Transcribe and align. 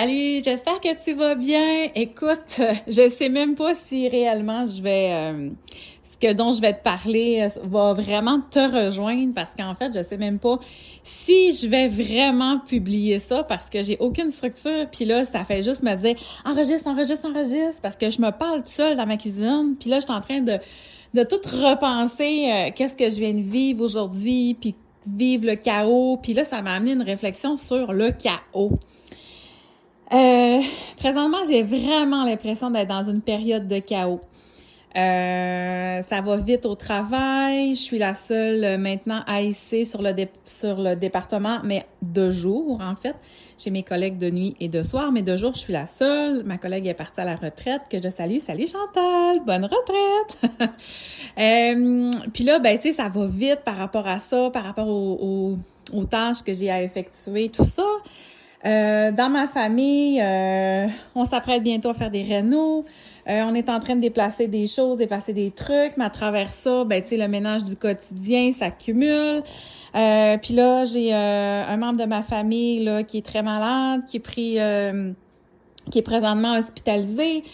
Salut, 0.00 0.44
j'espère 0.44 0.80
que 0.80 0.94
tu 1.02 1.12
vas 1.14 1.34
bien. 1.34 1.88
Écoute, 1.96 2.60
je 2.86 3.08
sais 3.18 3.28
même 3.28 3.56
pas 3.56 3.74
si 3.86 4.08
réellement 4.08 4.64
je 4.64 4.80
vais 4.80 5.10
euh, 5.10 5.50
ce 6.12 6.18
que 6.24 6.32
dont 6.34 6.52
je 6.52 6.60
vais 6.60 6.72
te 6.72 6.84
parler 6.84 7.40
euh, 7.40 7.60
va 7.64 7.94
vraiment 7.94 8.40
te 8.48 8.60
rejoindre 8.60 9.34
parce 9.34 9.52
qu'en 9.56 9.74
fait, 9.74 9.90
je 9.92 10.04
sais 10.04 10.16
même 10.16 10.38
pas 10.38 10.60
si 11.02 11.52
je 11.52 11.66
vais 11.66 11.88
vraiment 11.88 12.60
publier 12.60 13.18
ça 13.18 13.42
parce 13.42 13.68
que 13.68 13.82
j'ai 13.82 13.96
aucune 13.98 14.30
structure 14.30 14.86
puis 14.92 15.04
là, 15.04 15.24
ça 15.24 15.44
fait 15.44 15.64
juste 15.64 15.82
me 15.82 15.96
dire 15.96 16.14
enregistre, 16.44 16.86
enregistre, 16.86 17.26
enregistre 17.26 17.82
parce 17.82 17.96
que 17.96 18.08
je 18.08 18.20
me 18.20 18.30
parle 18.30 18.62
tout 18.62 18.70
seul 18.70 18.96
dans 18.96 19.06
ma 19.06 19.16
cuisine 19.16 19.74
puis 19.80 19.90
là, 19.90 19.98
je 19.98 20.04
suis 20.04 20.14
en 20.14 20.20
train 20.20 20.42
de 20.42 20.60
de 21.14 21.22
tout 21.24 21.40
repenser 21.44 22.48
euh, 22.52 22.70
qu'est-ce 22.72 22.94
que 22.94 23.10
je 23.10 23.18
viens 23.18 23.34
de 23.34 23.40
vivre 23.40 23.82
aujourd'hui 23.82 24.54
puis 24.60 24.76
vivre 25.08 25.44
le 25.44 25.56
chaos 25.56 26.20
puis 26.22 26.34
là, 26.34 26.44
ça 26.44 26.62
m'a 26.62 26.74
amené 26.74 26.92
une 26.92 27.02
réflexion 27.02 27.56
sur 27.56 27.92
le 27.92 28.12
chaos. 28.12 28.78
Euh, 30.12 30.60
présentement, 30.96 31.44
j'ai 31.46 31.62
vraiment 31.62 32.24
l'impression 32.24 32.70
d'être 32.70 32.88
dans 32.88 33.04
une 33.04 33.20
période 33.20 33.68
de 33.68 33.78
chaos. 33.78 34.20
Euh, 34.96 36.02
ça 36.08 36.20
va 36.22 36.36
vite 36.38 36.64
au 36.64 36.74
travail. 36.74 37.74
Je 37.74 37.80
suis 37.80 37.98
la 37.98 38.14
seule 38.14 38.64
euh, 38.64 38.78
maintenant 38.78 39.22
AIC 39.28 39.86
sur 39.86 40.00
le, 40.00 40.14
sur 40.44 40.80
le 40.80 40.96
département, 40.96 41.60
mais 41.62 41.86
de 42.00 42.30
jour, 42.30 42.80
en 42.80 42.96
fait. 42.96 43.14
J'ai 43.58 43.70
mes 43.70 43.82
collègues 43.82 44.16
de 44.18 44.30
nuit 44.30 44.56
et 44.60 44.68
de 44.68 44.82
soir, 44.82 45.12
mais 45.12 45.22
de 45.22 45.36
jour, 45.36 45.52
je 45.52 45.58
suis 45.58 45.72
la 45.72 45.84
seule. 45.84 46.42
Ma 46.44 46.56
collègue 46.56 46.86
est 46.86 46.94
partie 46.94 47.20
à 47.20 47.24
la 47.24 47.36
retraite, 47.36 47.82
que 47.90 48.00
je 48.02 48.08
salue. 48.08 48.38
Salut 48.38 48.66
Chantal, 48.66 49.40
bonne 49.44 49.66
retraite! 49.66 50.50
euh, 51.38 52.10
Puis 52.32 52.44
là, 52.44 52.58
ben, 52.58 52.78
tu 52.78 52.88
sais, 52.88 52.94
ça 52.94 53.08
va 53.08 53.26
vite 53.26 53.60
par 53.64 53.76
rapport 53.76 54.06
à 54.06 54.20
ça, 54.20 54.50
par 54.50 54.64
rapport 54.64 54.88
aux, 54.88 55.58
aux 55.92 56.04
tâches 56.04 56.42
que 56.42 56.54
j'ai 56.54 56.70
à 56.70 56.82
effectuer, 56.82 57.50
tout 57.50 57.66
ça. 57.66 57.84
Euh, 58.66 59.12
dans 59.12 59.30
ma 59.30 59.46
famille, 59.46 60.20
euh, 60.20 60.88
on 61.14 61.24
s'apprête 61.26 61.62
bientôt 61.62 61.90
à 61.90 61.94
faire 61.94 62.10
des 62.10 62.22
rénaux. 62.22 62.84
Euh, 63.28 63.42
on 63.46 63.54
est 63.54 63.68
en 63.68 63.78
train 63.78 63.94
de 63.94 64.00
déplacer 64.00 64.48
des 64.48 64.66
choses, 64.66 64.98
déplacer 64.98 65.32
des 65.32 65.50
trucs, 65.50 65.96
mais 65.96 66.04
à 66.04 66.10
travers 66.10 66.52
ça, 66.52 66.84
ben 66.84 67.02
tu 67.02 67.10
sais, 67.10 67.16
le 67.16 67.28
ménage 67.28 67.62
du 67.62 67.76
quotidien 67.76 68.52
s'accumule. 68.52 69.42
Puis 69.92 70.54
là, 70.54 70.84
j'ai 70.84 71.12
un 71.12 71.76
membre 71.76 71.98
de 71.98 72.04
ma 72.04 72.22
famille 72.22 72.84
là 72.84 73.02
qui 73.02 73.18
est 73.18 73.26
très 73.26 73.42
malade, 73.42 74.02
qui 74.06 74.16
est 74.16 74.20
pris, 74.20 74.58
qui 75.90 75.98
est 75.98 76.02
présentement 76.02 76.58
hospitalisé. 76.58 77.44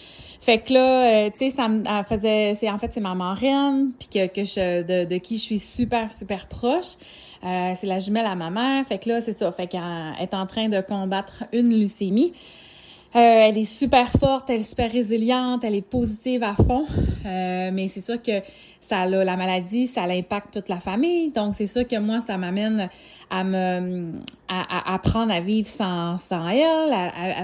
Fait 0.41 0.59
que 0.59 0.73
là, 0.73 1.29
tu 1.31 1.37
sais, 1.39 1.53
ça 1.55 1.67
me 1.67 1.83
faisait, 2.07 2.55
c'est 2.59 2.69
en 2.69 2.77
fait 2.77 2.91
c'est 2.93 3.01
ma 3.01 3.15
marraine, 3.15 3.91
puis 3.99 4.07
que, 4.07 4.27
que 4.27 4.43
je, 4.43 4.83
de, 4.83 5.09
de 5.09 5.17
qui 5.17 5.37
je 5.37 5.41
suis 5.41 5.59
super 5.59 6.13
super 6.13 6.47
proche. 6.47 6.95
Euh, 7.43 7.73
c'est 7.79 7.87
la 7.87 7.99
jumelle 7.99 8.25
à 8.25 8.35
ma 8.35 8.49
mère. 8.49 8.85
Fait 8.87 8.97
que 8.97 9.09
là, 9.09 9.21
c'est 9.21 9.37
ça. 9.37 9.51
Fait 9.51 9.67
qu'elle 9.67 9.81
est 10.19 10.33
en 10.33 10.45
train 10.45 10.69
de 10.69 10.81
combattre 10.81 11.43
une 11.53 11.77
leucémie. 11.77 12.33
Euh, 13.15 13.19
elle 13.19 13.57
est 13.57 13.65
super 13.65 14.11
forte, 14.11 14.49
elle 14.49 14.59
est 14.59 14.69
super 14.69 14.91
résiliente, 14.91 15.63
elle 15.63 15.75
est 15.75 15.87
positive 15.87 16.43
à 16.43 16.53
fond. 16.53 16.85
Euh, 17.25 17.69
mais 17.71 17.87
c'est 17.87 18.01
sûr 18.01 18.21
que 18.21 18.41
ça 18.81 19.01
a, 19.01 19.07
la 19.07 19.37
maladie, 19.37 19.87
ça 19.87 20.03
impacte 20.03 20.53
toute 20.53 20.67
la 20.67 20.81
famille. 20.81 21.31
Donc, 21.31 21.55
c'est 21.57 21.67
sûr 21.67 21.87
que 21.87 21.97
moi, 21.97 22.19
ça 22.27 22.37
m'amène 22.37 22.89
à 23.29 23.43
me 23.45 24.11
à, 24.49 24.93
apprendre 24.93 25.31
à 25.31 25.39
vivre 25.39 25.69
sans, 25.69 26.17
sans 26.17 26.49
elle, 26.49 26.93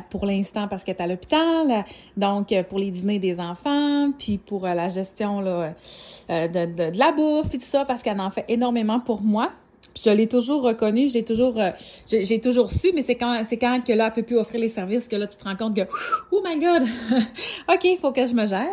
pour 0.09 0.25
l'instant 0.25 0.68
parce 0.68 0.84
qu'elle 0.84 0.97
est 0.97 1.02
à 1.02 1.08
l'hôpital. 1.08 1.85
Donc, 2.18 2.53
pour 2.68 2.78
les 2.78 2.91
dîners 2.91 3.19
des 3.19 3.40
enfants, 3.40 4.12
puis 4.19 4.40
pour 4.40 4.63
la 4.63 4.90
gestion 4.90 5.40
là, 5.40 5.73
de, 6.28 6.47
de, 6.47 6.91
de 6.91 6.97
la 6.97 7.13
bouffe, 7.13 7.47
puis 7.47 7.59
tout 7.59 7.66
ça, 7.66 7.85
parce 7.85 8.03
qu'elle 8.03 8.19
en 8.19 8.29
fait 8.29 8.46
énormément 8.50 9.00
pour 9.00 9.22
moi 9.22 9.52
je 10.00 10.09
l'ai 10.09 10.28
toujours 10.28 10.62
reconnu, 10.62 11.09
j'ai 11.09 11.24
toujours 11.24 11.59
euh, 11.59 11.72
j'ai 12.07 12.40
toujours 12.40 12.72
su, 12.72 12.91
mais 12.94 13.03
c'est 13.03 13.16
quand 13.16 13.44
c'est 13.50 13.57
quand 13.57 13.81
que 13.85 13.94
là 13.94 14.12
peut 14.12 14.24
plus 14.24 14.38
offrir 14.38 14.62
les 14.62 14.69
services 14.69 15.07
que 15.07 15.16
là 15.16 15.28
tu 15.28 15.38
te 15.38 15.44
rends 15.44 15.56
compte 15.56 15.75
que 15.75 15.81
oh 16.31 16.41
my 16.46 16.59
god, 16.59 16.84
ok, 17.69 17.84
il 17.84 17.97
faut 17.97 18.12
que 18.12 18.25
je 18.25 18.34
me 18.34 18.46
gère. 18.46 18.68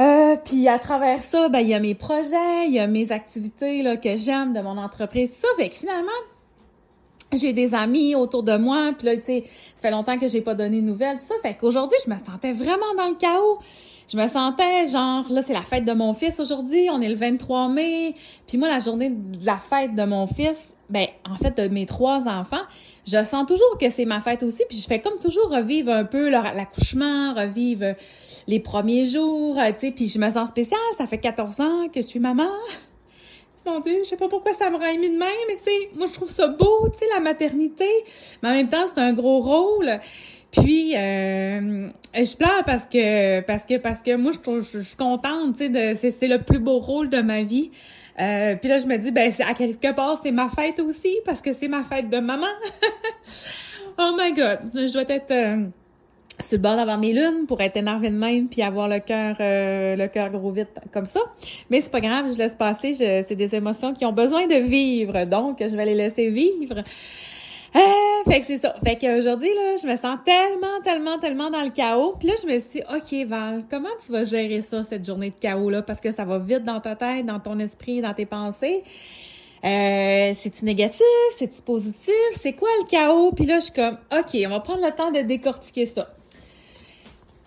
Euh, 0.00 0.36
puis 0.42 0.68
à 0.68 0.78
travers 0.78 1.22
ça, 1.22 1.50
ben 1.50 1.60
il 1.60 1.68
y 1.68 1.74
a 1.74 1.80
mes 1.80 1.94
projets, 1.94 2.66
il 2.66 2.72
y 2.72 2.78
a 2.78 2.86
mes 2.86 3.12
activités 3.12 3.82
là 3.82 3.96
que 3.96 4.16
j'aime 4.16 4.54
de 4.54 4.60
mon 4.60 4.78
entreprise, 4.78 5.32
ça 5.32 5.48
fait 5.58 5.68
que 5.68 5.76
finalement 5.76 6.10
j'ai 7.34 7.52
des 7.52 7.74
amis 7.74 8.14
autour 8.14 8.42
de 8.42 8.56
moi, 8.56 8.92
puis 8.96 9.06
là 9.06 9.16
tu 9.16 9.24
sais, 9.24 9.44
ça 9.76 9.82
fait 9.82 9.90
longtemps 9.90 10.18
que 10.18 10.28
j'ai 10.28 10.40
pas 10.40 10.54
donné 10.54 10.80
de 10.80 10.86
nouvelles, 10.86 11.18
ça 11.20 11.34
fait 11.42 11.54
qu'aujourd'hui 11.54 11.96
je 12.04 12.10
me 12.10 12.16
sentais 12.18 12.52
vraiment 12.52 12.94
dans 12.96 13.08
le 13.08 13.16
chaos 13.16 13.58
je 14.12 14.18
me 14.18 14.28
sentais 14.28 14.86
genre, 14.88 15.24
là, 15.30 15.40
c'est 15.46 15.54
la 15.54 15.62
fête 15.62 15.86
de 15.86 15.92
mon 15.92 16.12
fils 16.12 16.38
aujourd'hui, 16.38 16.90
on 16.90 17.00
est 17.00 17.08
le 17.08 17.14
23 17.16 17.68
mai. 17.68 18.14
Puis 18.46 18.58
moi, 18.58 18.68
la 18.68 18.78
journée 18.78 19.08
de 19.08 19.46
la 19.46 19.56
fête 19.56 19.94
de 19.94 20.04
mon 20.04 20.26
fils, 20.26 20.58
ben, 20.90 21.06
en 21.24 21.36
fait, 21.36 21.56
de 21.56 21.68
mes 21.68 21.86
trois 21.86 22.28
enfants, 22.28 22.60
je 23.06 23.24
sens 23.24 23.46
toujours 23.46 23.78
que 23.80 23.88
c'est 23.88 24.04
ma 24.04 24.20
fête 24.20 24.42
aussi. 24.42 24.62
Puis 24.68 24.78
je 24.78 24.86
fais 24.86 25.00
comme 25.00 25.18
toujours 25.18 25.48
revivre 25.48 25.90
un 25.90 26.04
peu 26.04 26.28
l'accouchement, 26.28 27.32
revivre 27.32 27.94
les 28.46 28.60
premiers 28.60 29.06
jours, 29.06 29.56
tu 29.56 29.86
sais. 29.86 29.92
Puis 29.92 30.08
je 30.08 30.18
me 30.18 30.30
sens 30.30 30.50
spéciale. 30.50 30.78
Ça 30.98 31.06
fait 31.06 31.18
14 31.18 31.60
ans 31.60 31.88
que 31.88 32.02
je 32.02 32.06
suis 32.06 32.20
maman. 32.20 32.50
Mon 33.64 33.78
Dieu, 33.78 34.00
je 34.04 34.10
sais 34.10 34.16
pas 34.16 34.28
pourquoi 34.28 34.52
ça 34.52 34.68
me 34.68 34.76
ému 34.92 35.08
de 35.08 35.16
même, 35.16 35.30
mais 35.48 35.56
tu 35.56 35.62
sais, 35.62 35.90
moi 35.94 36.06
je 36.06 36.12
trouve 36.12 36.28
ça 36.28 36.48
beau, 36.48 36.88
tu 36.92 36.98
sais, 36.98 37.06
la 37.14 37.20
maternité. 37.20 37.88
Mais 38.42 38.50
en 38.50 38.52
même 38.52 38.68
temps, 38.68 38.86
c'est 38.86 39.00
un 39.00 39.12
gros 39.14 39.40
rôle. 39.40 40.00
Puis 40.52 40.94
euh, 40.96 41.88
je 42.14 42.36
pleure 42.36 42.62
parce 42.66 42.84
que 42.84 43.40
parce 43.40 43.64
que 43.64 43.78
parce 43.78 44.02
que 44.02 44.16
moi 44.16 44.32
je 44.32 44.38
trouve 44.38 44.60
je, 44.60 44.80
suis 44.80 44.96
contente, 44.96 45.56
tu 45.56 45.72
sais, 45.72 45.96
c'est 45.96 46.10
c'est 46.10 46.28
le 46.28 46.42
plus 46.42 46.58
beau 46.58 46.78
rôle 46.78 47.08
de 47.08 47.22
ma 47.22 47.42
vie. 47.42 47.70
Euh, 48.20 48.56
puis 48.56 48.68
là 48.68 48.78
je 48.78 48.86
me 48.86 48.98
dis 48.98 49.10
ben 49.10 49.32
à 49.40 49.54
quelque 49.54 49.94
part 49.94 50.20
c'est 50.22 50.30
ma 50.30 50.50
fête 50.50 50.78
aussi 50.78 51.16
parce 51.24 51.40
que 51.40 51.54
c'est 51.54 51.68
ma 51.68 51.82
fête 51.84 52.10
de 52.10 52.18
maman. 52.18 52.52
oh 53.98 54.14
my 54.18 54.32
god, 54.32 54.58
je 54.74 54.92
dois 54.92 55.04
être 55.08 55.30
euh, 55.30 55.64
sur 56.38 56.58
le 56.58 56.62
bord 56.62 56.76
d'avoir 56.76 56.98
mes 56.98 57.14
lunes 57.14 57.46
pour 57.48 57.62
être 57.62 57.78
énervée 57.78 58.10
de 58.10 58.16
même 58.16 58.48
puis 58.48 58.60
avoir 58.60 58.88
le 58.88 58.98
cœur 58.98 59.36
euh, 59.40 59.96
le 59.96 60.06
cœur 60.08 60.28
gros 60.28 60.52
vite 60.52 60.80
comme 60.92 61.06
ça. 61.06 61.20
Mais 61.70 61.80
c'est 61.80 61.90
pas 61.90 62.02
grave, 62.02 62.30
je 62.30 62.36
laisse 62.36 62.54
passer, 62.54 62.92
c'est 62.92 63.36
des 63.36 63.54
émotions 63.54 63.94
qui 63.94 64.04
ont 64.04 64.12
besoin 64.12 64.46
de 64.46 64.56
vivre, 64.56 65.24
donc 65.24 65.60
je 65.60 65.74
vais 65.74 65.86
les 65.86 65.94
laisser 65.94 66.28
vivre. 66.28 66.84
Euh, 67.74 68.30
fait 68.30 68.40
que 68.40 68.46
c'est 68.46 68.58
ça. 68.58 68.74
Fait 68.84 68.96
qu'aujourd'hui, 68.96 69.48
là, 69.48 69.76
je 69.82 69.86
me 69.86 69.96
sens 69.96 70.18
tellement, 70.24 70.80
tellement, 70.84 71.18
tellement 71.18 71.50
dans 71.50 71.62
le 71.62 71.70
chaos. 71.70 72.14
Puis 72.18 72.28
là, 72.28 72.34
je 72.40 72.46
me 72.46 72.58
suis 72.60 72.68
dit, 72.70 72.82
OK, 72.90 73.28
Val, 73.28 73.64
comment 73.70 73.88
tu 74.04 74.12
vas 74.12 74.24
gérer 74.24 74.60
ça, 74.60 74.84
cette 74.84 75.06
journée 75.06 75.30
de 75.30 75.38
chaos-là? 75.40 75.82
Parce 75.82 76.00
que 76.00 76.12
ça 76.12 76.24
va 76.24 76.38
vite 76.38 76.64
dans 76.64 76.80
ta 76.80 76.96
tête, 76.96 77.24
dans 77.24 77.40
ton 77.40 77.58
esprit, 77.58 78.00
dans 78.00 78.12
tes 78.12 78.26
pensées. 78.26 78.82
Euh, 79.64 80.34
c'est-tu 80.36 80.64
négatif? 80.64 81.00
C'est-tu 81.38 81.62
positif? 81.62 82.12
C'est 82.40 82.52
quoi 82.52 82.68
le 82.80 82.88
chaos? 82.88 83.32
Puis 83.32 83.46
là, 83.46 83.60
je 83.60 83.64
suis 83.64 83.72
comme, 83.72 83.96
OK, 84.12 84.36
on 84.44 84.50
va 84.50 84.60
prendre 84.60 84.84
le 84.84 84.90
temps 84.90 85.10
de 85.10 85.20
décortiquer 85.20 85.86
ça. 85.86 86.08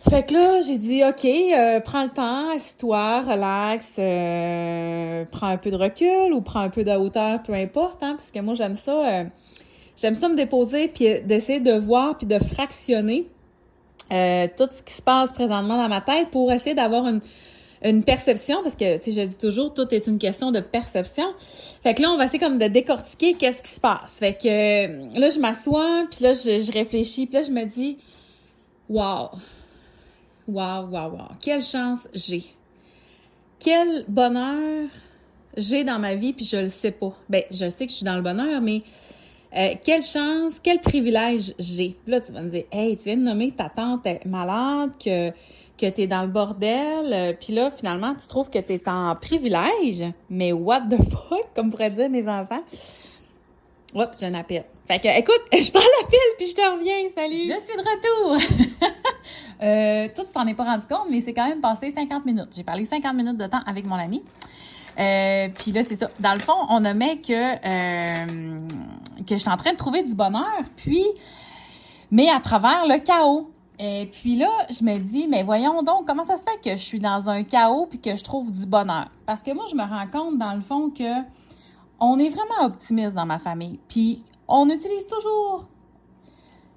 Fait 0.10 0.24
que 0.24 0.34
là, 0.34 0.62
j'ai 0.62 0.78
dit, 0.78 1.04
OK, 1.04 1.26
euh, 1.26 1.80
prends 1.80 2.04
le 2.04 2.12
temps, 2.12 2.52
assis-toi, 2.56 3.22
relax, 3.22 3.86
euh, 3.98 5.26
prends 5.32 5.48
un 5.48 5.58
peu 5.58 5.72
de 5.72 5.76
recul 5.76 6.32
ou 6.32 6.42
prends 6.42 6.60
un 6.60 6.70
peu 6.70 6.84
de 6.84 6.92
hauteur, 6.92 7.42
peu 7.42 7.54
importe, 7.54 8.04
hein, 8.04 8.16
parce 8.16 8.30
que 8.32 8.40
moi, 8.40 8.54
j'aime 8.54 8.76
ça. 8.76 8.92
Euh, 8.92 9.24
J'aime 9.98 10.16
ça 10.16 10.28
me 10.30 10.36
déposer 10.36 10.88
puis 10.88 11.22
d'essayer 11.22 11.60
de 11.60 11.74
voir 11.74 12.18
puis 12.18 12.28
de 12.28 12.38
fractionner 12.40 13.28
euh, 14.12 14.48
tout 14.56 14.70
ce 14.76 14.84
qui 14.84 14.94
se 14.94 15.02
passe 15.02 15.32
présentement 15.32 15.78
dans 15.78 15.90
ma 15.90 16.02
tête 16.02 16.30
pour 16.30 16.52
essayer 16.52 16.76
d'avoir 16.76 17.08
une, 17.08 17.22
une 17.84 18.04
perception, 18.04 18.62
parce 18.64 18.76
que, 18.76 18.98
tu 18.98 19.12
sais, 19.12 19.22
je 19.22 19.28
dis 19.28 19.36
toujours, 19.36 19.74
tout 19.74 19.88
est 19.94 20.08
une 20.08 20.18
question 20.18 20.52
de 20.52 20.60
perception. 20.60 21.26
Fait 21.84 21.94
que 21.94 22.02
là, 22.02 22.12
on 22.12 22.18
va 22.18 22.26
essayer 22.26 22.40
comme 22.40 22.58
de 22.58 22.68
décortiquer 22.68 23.36
qu'est-ce 23.36 23.62
qui 23.62 23.72
se 23.72 23.80
passe. 23.80 24.12
Fait 24.16 24.34
que 24.34 24.48
euh, 24.48 25.20
là, 25.20 25.30
je 25.30 25.40
m'assois, 25.40 26.06
puis 26.10 26.24
là, 26.24 26.34
je, 26.34 26.72
réfléchis, 26.72 27.28
puis 27.28 27.36
là, 27.36 27.42
je 27.44 27.52
me 27.52 27.66
dis, 27.66 27.98
wow, 28.90 29.30
wow, 30.48 30.88
wow, 30.88 31.12
wow, 31.12 31.28
quelle 31.42 31.62
chance 31.62 32.08
j'ai. 32.14 32.46
Quel 33.60 34.06
bonheur 34.08 34.90
j'ai 35.58 35.84
dans 35.84 36.00
ma 36.00 36.16
vie, 36.16 36.34
puis 36.34 36.46
je 36.46 36.58
le 36.58 36.68
sais 36.68 36.92
pas. 36.92 37.14
Ben, 37.30 37.44
je 37.52 37.70
sais 37.70 37.86
que 37.86 37.92
je 37.92 37.98
suis 37.98 38.06
dans 38.06 38.16
le 38.16 38.22
bonheur, 38.22 38.62
mais 38.62 38.82
euh, 39.56 39.76
quelle 39.82 40.04
chance, 40.04 40.60
quel 40.62 40.80
privilège 40.80 41.54
j'ai. 41.58 41.96
Là, 42.08 42.20
tu 42.20 42.34
vas 42.34 42.42
me 42.42 42.50
dire, 42.50 42.66
hey, 42.72 42.98
tu 42.98 43.04
viens 43.06 43.16
de 43.16 43.22
nommer 43.22 43.52
que 43.52 43.58
ta 43.58 43.70
tante 43.70 44.06
est 44.06 44.26
malade, 44.26 44.92
que, 45.02 45.30
que 45.30 45.90
tu 45.90 46.02
es 46.02 46.08
dans 46.08 46.24
le 46.24 46.28
bordel, 46.28 47.14
euh, 47.14 47.34
puis 47.40 47.54
là, 47.54 47.72
finalement, 47.72 48.14
tu 48.16 48.28
trouves 48.28 48.50
que 48.50 48.60
tu 48.60 48.74
es 48.74 48.90
en 48.90 49.16
privilège. 49.16 50.04
Mais 50.30 50.52
what 50.52 50.82
the 50.90 50.98
fuck, 51.30 51.54
comme 51.56 51.72
pourraient 51.72 51.90
dire 51.90 52.10
mes 52.10 52.28
enfants? 52.28 52.64
Oups, 53.94 54.20
j'ai 54.20 54.26
un 54.26 54.34
appel. 54.34 54.66
Fait 54.90 55.00
que, 55.00 55.08
écoute, 55.18 55.42
je 55.54 55.72
prends 55.72 55.80
l'appel 56.02 56.20
puis 56.38 56.48
je 56.48 56.56
te 56.56 56.62
reviens. 56.62 57.10
Salut! 57.16 57.36
Je 57.36 57.60
suis 57.66 57.78
de 57.78 58.40
retour! 58.42 58.90
euh, 59.64 60.10
toi, 60.14 60.26
tu 60.26 60.34
t'en 60.34 60.46
es 60.48 60.54
pas 60.54 60.66
rendu 60.66 60.86
compte, 60.86 61.08
mais 61.10 61.22
c'est 61.22 61.34
quand 61.34 61.48
même 61.48 61.62
passé 61.62 61.92
50 61.92 62.26
minutes. 62.26 62.50
J'ai 62.54 62.64
parlé 62.64 62.86
50 62.86 63.16
minutes 63.16 63.38
de 63.38 63.48
temps 63.48 63.62
avec 63.66 63.86
mon 63.86 63.96
ami. 63.96 64.22
Puis 64.98 65.72
là, 65.72 65.84
c'est 65.88 65.98
ça. 65.98 66.10
Dans 66.20 66.34
le 66.34 66.40
fond, 66.40 66.58
on 66.70 66.82
nommait 66.82 67.18
que, 67.18 67.56
que 69.26 69.36
je 69.36 69.40
suis 69.40 69.50
en 69.50 69.58
train 69.58 69.72
de 69.72 69.78
trouver 69.78 70.04
du 70.04 70.16
bonheur, 70.16 70.62
puis, 70.76 71.04
mais 72.12 72.30
à 72.30 72.40
travers 72.40 72.86
le 72.88 73.00
chaos. 73.00 73.52
Et 73.78 74.10
puis 74.12 74.38
là, 74.38 74.50
je 74.70 74.84
me 74.86 74.98
dis, 75.00 75.28
mais 75.28 75.44
voyons 75.44 75.84
donc, 75.84 76.08
comment 76.08 76.26
ça 76.26 76.38
se 76.38 76.44
fait 76.44 76.62
que 76.64 76.78
je 76.78 76.84
suis 76.84 77.00
dans 77.00 77.28
un 77.28 77.44
chaos 77.44 77.88
puis 77.88 78.00
que 78.00 78.16
je 78.16 78.24
trouve 78.24 78.52
du 78.52 78.66
bonheur? 78.66 79.10
Parce 79.26 79.44
que 79.44 79.52
moi, 79.52 79.66
je 79.70 79.76
me 79.76 79.84
rends 79.84 80.08
compte, 80.08 80.38
dans 80.38 80.54
le 80.54 80.62
fond, 80.62 80.90
que 80.90 81.22
on 82.00 82.18
est 82.20 82.30
vraiment 82.30 82.66
optimiste 82.66 83.14
dans 83.14 83.26
ma 83.26 83.40
famille. 83.40 83.80
Puis 83.90 84.24
on 84.48 84.70
utilise 84.70 85.08
toujours 85.08 85.66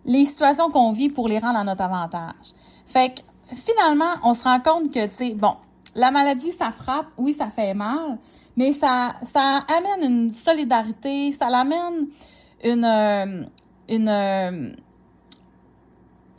les 0.05 0.25
situations 0.25 0.71
qu'on 0.71 0.93
vit 0.93 1.09
pour 1.09 1.29
les 1.29 1.39
rendre 1.39 1.59
à 1.59 1.65
notre 1.65 1.83
avantage. 1.83 2.55
Fait 2.87 3.15
que 3.15 3.57
finalement, 3.57 4.15
on 4.25 4.35
se 4.35 4.43
rend 4.43 4.61
compte 4.61 4.93
que, 4.93 5.07
tu 5.07 5.17
sais, 5.17 5.35
bon, 5.35 5.55
la 5.95 6.11
maladie, 6.11 6.53
ça 6.53 6.71
frappe, 6.71 7.07
oui, 7.17 7.35
ça 7.35 7.49
fait 7.51 7.75
mal, 7.75 8.19
mais 8.57 8.73
ça, 8.73 9.15
ça 9.33 9.65
amène 9.69 10.11
une 10.11 10.35
solidarité, 10.35 11.33
ça 11.33 11.49
l'amène 11.49 12.09
une, 12.65 12.85
euh, 12.85 13.45
une, 13.89 14.09
euh, 14.09 14.71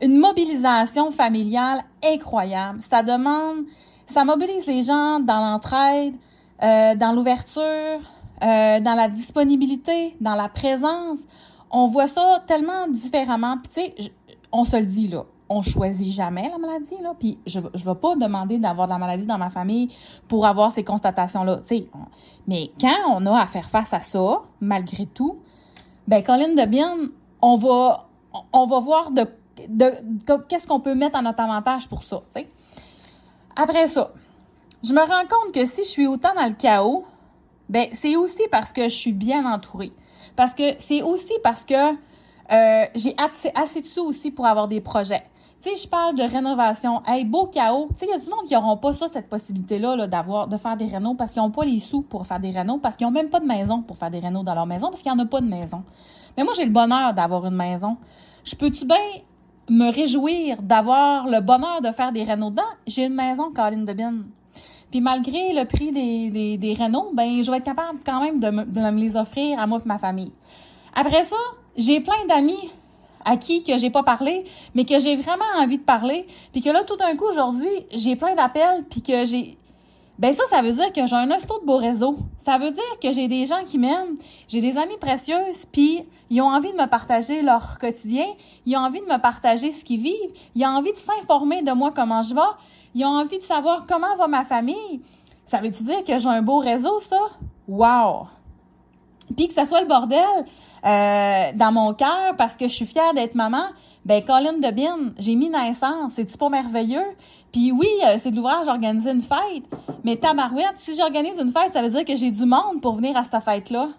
une 0.01 0.17
mobilisation 0.17 1.11
familiale 1.11 1.83
incroyable. 2.03 2.81
Ça 2.89 3.03
demande, 3.03 3.65
ça 4.07 4.25
mobilise 4.25 4.65
les 4.65 4.83
gens 4.83 5.19
dans 5.19 5.39
l'entraide, 5.39 6.15
euh, 6.63 6.95
dans 6.95 7.13
l'ouverture, 7.13 7.99
dans 8.41 8.95
la 8.95 9.09
disponibilité, 9.09 10.15
dans 10.21 10.35
la 10.35 10.47
présence. 10.47 11.19
On 11.71 11.87
voit 11.87 12.07
ça 12.07 12.41
tellement 12.47 12.87
différemment. 12.87 13.57
Puis 13.57 13.93
tu 13.97 14.03
sais, 14.03 14.11
on 14.53 14.63
se 14.63 14.77
le 14.77 14.85
dit 14.85 15.09
là, 15.09 15.25
on 15.49 15.61
choisit 15.61 16.13
jamais 16.13 16.49
la 16.49 16.57
maladie 16.57 16.95
là. 17.01 17.13
Puis 17.19 17.37
je 17.45 17.59
je 17.73 17.83
vais 17.83 17.95
pas 17.95 18.15
demander 18.15 18.59
d'avoir 18.59 18.87
de 18.87 18.93
la 18.93 18.97
maladie 18.97 19.25
dans 19.25 19.37
ma 19.37 19.49
famille 19.49 19.93
pour 20.29 20.45
avoir 20.45 20.71
ces 20.71 20.85
constatations 20.85 21.43
là. 21.43 21.59
Mais 22.47 22.71
quand 22.79 22.95
on 23.09 23.25
a 23.25 23.41
à 23.41 23.47
faire 23.47 23.69
face 23.69 23.93
à 23.93 24.01
ça, 24.01 24.43
malgré 24.61 25.05
tout, 25.05 25.39
ben 26.09 26.23
Colline 26.23 26.55
de 26.55 26.65
bien, 26.65 26.97
on 27.39 27.55
va 27.57 28.07
on 28.51 28.65
va 28.65 28.79
voir 28.79 29.11
de, 29.11 29.27
de, 29.67 29.91
qu'est-ce 30.47 30.67
qu'on 30.67 30.79
peut 30.79 30.95
mettre 30.95 31.15
à 31.15 31.21
notre 31.21 31.39
avantage 31.39 31.87
pour 31.87 32.01
ça. 32.01 32.23
Après 33.55 33.87
ça, 33.87 34.11
je 34.83 34.91
me 34.91 35.01
rends 35.01 35.27
compte 35.27 35.53
que 35.53 35.65
si 35.67 35.83
je 35.83 35.87
suis 35.87 36.07
autant 36.07 36.33
dans 36.33 36.47
le 36.47 36.55
chaos, 36.55 37.05
ben 37.69 37.89
c'est 37.93 38.15
aussi 38.15 38.41
parce 38.49 38.71
que 38.71 38.83
je 38.83 38.95
suis 38.95 39.13
bien 39.13 39.45
entourée. 39.45 39.91
Parce 40.35 40.55
que 40.55 40.63
c'est 40.79 41.03
aussi 41.03 41.33
parce 41.43 41.63
que 41.63 41.91
euh, 41.91 42.85
j'ai 42.95 43.13
assez, 43.19 43.51
assez 43.53 43.81
de 43.81 43.85
sous 43.85 44.05
aussi 44.05 44.31
pour 44.31 44.47
avoir 44.47 44.67
des 44.67 44.81
projets. 44.81 45.23
Tu 45.61 45.69
sais, 45.69 45.75
je 45.75 45.89
parle 45.89 46.15
de 46.15 46.23
rénovation. 46.23 47.01
Hey, 47.05 47.25
beau 47.25 47.47
chaos. 47.47 47.89
Il 48.01 48.07
y 48.07 48.13
a 48.13 48.17
du 48.17 48.29
monde 48.29 48.45
qui 48.47 48.53
n'auront 48.53 48.77
pas 48.77 48.93
ça, 48.93 49.09
cette 49.09 49.27
possibilité-là, 49.27 49.97
-là, 49.97 50.07
d'avoir, 50.07 50.47
de 50.47 50.55
faire 50.55 50.77
des 50.77 50.85
rénaux 50.85 51.15
parce 51.15 51.33
qu'ils 51.33 51.41
n'ont 51.41 51.51
pas 51.51 51.65
les 51.65 51.81
sous 51.81 52.01
pour 52.01 52.25
faire 52.25 52.39
des 52.39 52.51
rénaux, 52.51 52.77
parce 52.77 52.95
qu'ils 52.95 53.05
n'ont 53.05 53.11
même 53.11 53.29
pas 53.29 53.41
de 53.41 53.45
maison 53.45 53.81
pour 53.81 53.97
faire 53.97 54.09
des 54.09 54.19
rénaux 54.19 54.43
dans 54.43 54.55
leur 54.55 54.65
maison, 54.65 54.87
parce 54.89 55.01
qu'il 55.01 55.11
n'y 55.11 55.19
en 55.19 55.23
a 55.23 55.27
pas 55.27 55.41
de 55.41 55.47
maison. 55.47 55.83
Mais 56.37 56.45
moi, 56.45 56.53
j'ai 56.55 56.63
le 56.63 56.71
bonheur 56.71 57.13
d'avoir 57.13 57.45
une 57.45 57.57
maison. 57.57 57.97
Je 58.45 58.55
peux-tu 58.55 58.85
bien 58.85 58.95
me 59.69 59.91
réjouir 59.91 60.61
d'avoir 60.61 61.27
le 61.27 61.41
bonheur 61.41 61.81
de 61.81 61.91
faire 61.91 62.13
des 62.13 62.23
rénaux 62.23 62.51
dedans? 62.51 62.73
J'ai 62.87 63.07
une 63.07 63.15
maison, 63.15 63.51
Caroline 63.51 63.83
Debine. 63.83 64.27
Puis 64.91 65.01
malgré 65.01 65.53
le 65.53 65.65
prix 65.65 65.91
des, 65.91 66.57
des, 66.57 66.73
Renault, 66.73 67.11
ben 67.13 67.43
je 67.43 67.51
vais 67.51 67.57
être 67.57 67.65
capable 67.65 67.99
quand 68.05 68.21
même 68.21 68.39
de 68.39 68.49
me, 68.49 68.63
de 68.63 68.79
me 68.79 68.99
les 68.99 69.17
offrir 69.17 69.59
à 69.59 69.67
moi 69.67 69.79
et 69.83 69.87
ma 69.87 69.99
famille. 69.99 70.31
Après 70.95 71.25
ça, 71.25 71.35
j'ai 71.75 71.99
plein 71.99 72.25
d'amis 72.29 72.71
à 73.29 73.37
qui 73.37 73.63
que 73.63 73.77
j'ai 73.77 73.91
pas 73.91 74.01
parlé, 74.01 74.43
mais 74.73 74.85
que 74.85 74.97
j'ai 74.99 75.15
vraiment 75.15 75.51
envie 75.57 75.77
de 75.77 75.83
parler, 75.83 76.25
puis 76.51 76.61
que 76.61 76.69
là 76.69 76.83
tout 76.83 76.97
d'un 76.97 77.15
coup 77.15 77.25
aujourd'hui, 77.25 77.85
j'ai 77.91 78.15
plein 78.15 78.33
d'appels, 78.33 78.83
puis 78.89 79.01
que 79.01 79.25
j'ai 79.25 79.55
ben 80.17 80.33
ça 80.33 80.43
ça 80.49 80.61
veut 80.61 80.73
dire 80.73 80.91
que 80.91 81.05
j'ai 81.05 81.15
un 81.15 81.31
hosto 81.31 81.59
de 81.61 81.65
beau 81.65 81.77
réseau. 81.77 82.17
Ça 82.43 82.57
veut 82.57 82.71
dire 82.71 82.99
que 83.01 83.13
j'ai 83.13 83.27
des 83.29 83.45
gens 83.45 83.63
qui 83.65 83.77
m'aiment, 83.77 84.17
j'ai 84.49 84.59
des 84.59 84.77
amis 84.77 84.97
précieuses, 84.99 85.65
puis 85.71 86.03
ils 86.29 86.41
ont 86.41 86.47
envie 86.47 86.71
de 86.71 86.77
me 86.77 86.87
partager 86.87 87.41
leur 87.41 87.77
quotidien, 87.79 88.25
ils 88.65 88.75
ont 88.75 88.81
envie 88.81 88.99
de 88.99 89.05
me 89.05 89.21
partager 89.21 89.71
ce 89.71 89.85
qu'ils 89.85 90.01
vivent, 90.01 90.33
ils 90.55 90.65
ont 90.65 90.69
envie 90.69 90.91
de 90.91 90.97
s'informer 90.97 91.61
de 91.61 91.71
moi 91.71 91.91
comment 91.95 92.23
je 92.23 92.33
vais, 92.33 92.41
ils 92.95 93.05
ont 93.05 93.09
envie 93.09 93.37
de 93.37 93.43
savoir 93.43 93.85
comment 93.87 94.17
va 94.17 94.27
ma 94.27 94.43
famille. 94.43 95.01
Ça 95.45 95.59
veut-tu 95.59 95.83
dire 95.83 96.03
que 96.03 96.17
j'ai 96.17 96.29
un 96.29 96.41
beau 96.41 96.57
réseau, 96.57 96.99
ça? 96.99 97.29
Wow! 97.67 98.27
Puis 99.35 99.47
que 99.47 99.53
ça 99.53 99.65
soit 99.65 99.81
le 99.81 99.87
bordel 99.87 100.19
euh, 100.85 101.51
dans 101.55 101.71
mon 101.71 101.93
cœur 101.93 102.35
parce 102.37 102.57
que 102.57 102.67
je 102.67 102.73
suis 102.73 102.85
fière 102.85 103.13
d'être 103.13 103.35
maman, 103.35 103.65
ben 104.05 104.23
Colin 104.23 104.53
de 104.53 104.71
Bin, 104.71 105.13
j'ai 105.17 105.35
mis 105.35 105.49
naissance, 105.49 106.13
c'est-tu 106.15 106.37
pas 106.37 106.49
merveilleux? 106.49 107.05
Puis 107.51 107.71
oui, 107.71 107.87
euh, 108.05 108.17
c'est 108.21 108.31
de 108.31 108.35
l'ouvrage 108.35 108.65
d'organiser 108.65 109.11
une 109.11 109.21
fête, 109.21 109.63
mais 110.03 110.15
tabarouette, 110.15 110.75
si 110.77 110.95
j'organise 110.95 111.37
une 111.39 111.51
fête, 111.51 111.73
ça 111.73 111.81
veut 111.81 111.89
dire 111.89 112.05
que 112.05 112.15
j'ai 112.15 112.31
du 112.31 112.45
monde 112.45 112.81
pour 112.81 112.95
venir 112.95 113.17
à 113.17 113.23
cette 113.23 113.43
fête-là. 113.43 113.89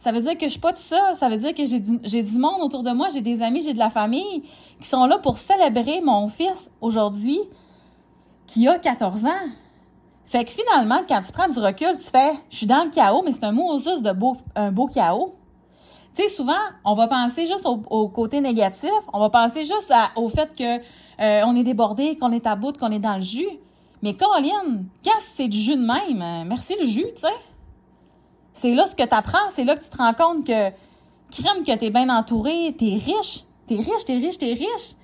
Ça 0.00 0.12
veut 0.12 0.20
dire 0.20 0.36
que 0.36 0.44
je 0.44 0.50
suis 0.50 0.60
pas 0.60 0.72
toute 0.72 0.84
seule, 0.84 1.16
ça 1.18 1.28
veut 1.28 1.38
dire 1.38 1.54
que 1.54 1.64
j'ai 1.66 2.22
du 2.22 2.38
monde 2.38 2.60
autour 2.60 2.82
de 2.82 2.90
moi, 2.90 3.08
j'ai 3.12 3.20
des 3.20 3.42
amis, 3.42 3.62
j'ai 3.62 3.74
de 3.74 3.78
la 3.78 3.90
famille 3.90 4.42
qui 4.80 4.88
sont 4.88 5.06
là 5.06 5.18
pour 5.18 5.38
célébrer 5.38 6.00
mon 6.00 6.28
fils 6.28 6.70
aujourd'hui 6.80 7.38
qui 8.46 8.68
a 8.68 8.78
14 8.78 9.24
ans. 9.24 9.48
Fait 10.30 10.44
que 10.44 10.52
finalement, 10.52 11.00
quand 11.08 11.22
tu 11.22 11.32
prends 11.32 11.48
du 11.48 11.58
recul, 11.58 11.98
tu 11.98 12.08
fais 12.08 12.34
je 12.50 12.58
suis 12.58 12.66
dans 12.66 12.84
le 12.84 12.90
chaos, 12.90 13.20
mais 13.24 13.32
c'est 13.32 13.42
un 13.42 13.50
mot 13.50 13.80
juste 13.80 14.02
de 14.02 14.12
beau, 14.12 14.36
un 14.54 14.70
beau 14.70 14.86
chaos. 14.86 15.34
Tu 16.14 16.22
sais, 16.22 16.28
souvent, 16.28 16.52
on 16.84 16.94
va 16.94 17.08
penser 17.08 17.48
juste 17.48 17.66
au, 17.66 18.08
côté 18.08 18.40
négatif, 18.40 18.92
on 19.12 19.18
va 19.18 19.28
penser 19.28 19.64
juste 19.64 19.92
au 20.14 20.28
fait 20.28 20.54
que 20.54 20.78
euh, 21.20 21.42
on 21.44 21.56
est 21.56 21.64
débordé, 21.64 22.16
qu'on 22.16 22.30
est 22.30 22.46
à 22.46 22.54
bout, 22.54 22.78
qu'on 22.78 22.92
est 22.92 23.00
dans 23.00 23.16
le 23.16 23.22
jus. 23.22 23.58
Mais 24.02 24.14
Caroline, 24.14 24.86
quand 25.04 25.18
c'est 25.34 25.48
du 25.48 25.58
jus 25.58 25.74
de 25.74 25.84
même, 25.84 26.22
euh, 26.22 26.44
merci 26.46 26.76
le 26.78 26.86
jus, 26.86 27.06
tu 27.16 27.22
sais. 27.22 27.34
C'est 28.54 28.72
là 28.72 28.86
ce 28.86 28.94
que 28.94 29.02
tu 29.02 29.14
apprends, 29.14 29.50
c'est 29.50 29.64
là 29.64 29.74
que 29.74 29.82
tu 29.82 29.90
te 29.90 29.96
rends 29.96 30.14
compte 30.14 30.46
que 30.46 30.70
crème 31.32 31.64
que 31.66 31.76
tu 31.76 31.86
es 31.86 31.90
bien 31.90 32.08
entouré, 32.08 32.72
tu 32.78 32.86
es 32.86 32.98
riche, 32.98 33.42
tu 33.66 33.74
es 33.74 33.78
riche, 33.78 34.04
tu 34.06 34.12
es 34.12 34.18
riche, 34.18 34.38
tu 34.38 34.44
es 34.44 34.52
riche. 34.52 34.94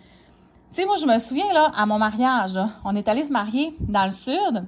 Tu 0.71 0.83
sais, 0.83 0.87
moi, 0.87 0.95
je 0.97 1.07
me 1.07 1.19
souviens, 1.19 1.53
là, 1.53 1.73
à 1.75 1.85
mon 1.85 1.99
mariage, 1.99 2.57
on 2.85 2.95
est 2.95 3.09
allé 3.09 3.25
se 3.25 3.33
marier 3.33 3.75
dans 3.81 4.05
le 4.05 4.13
sud. 4.13 4.67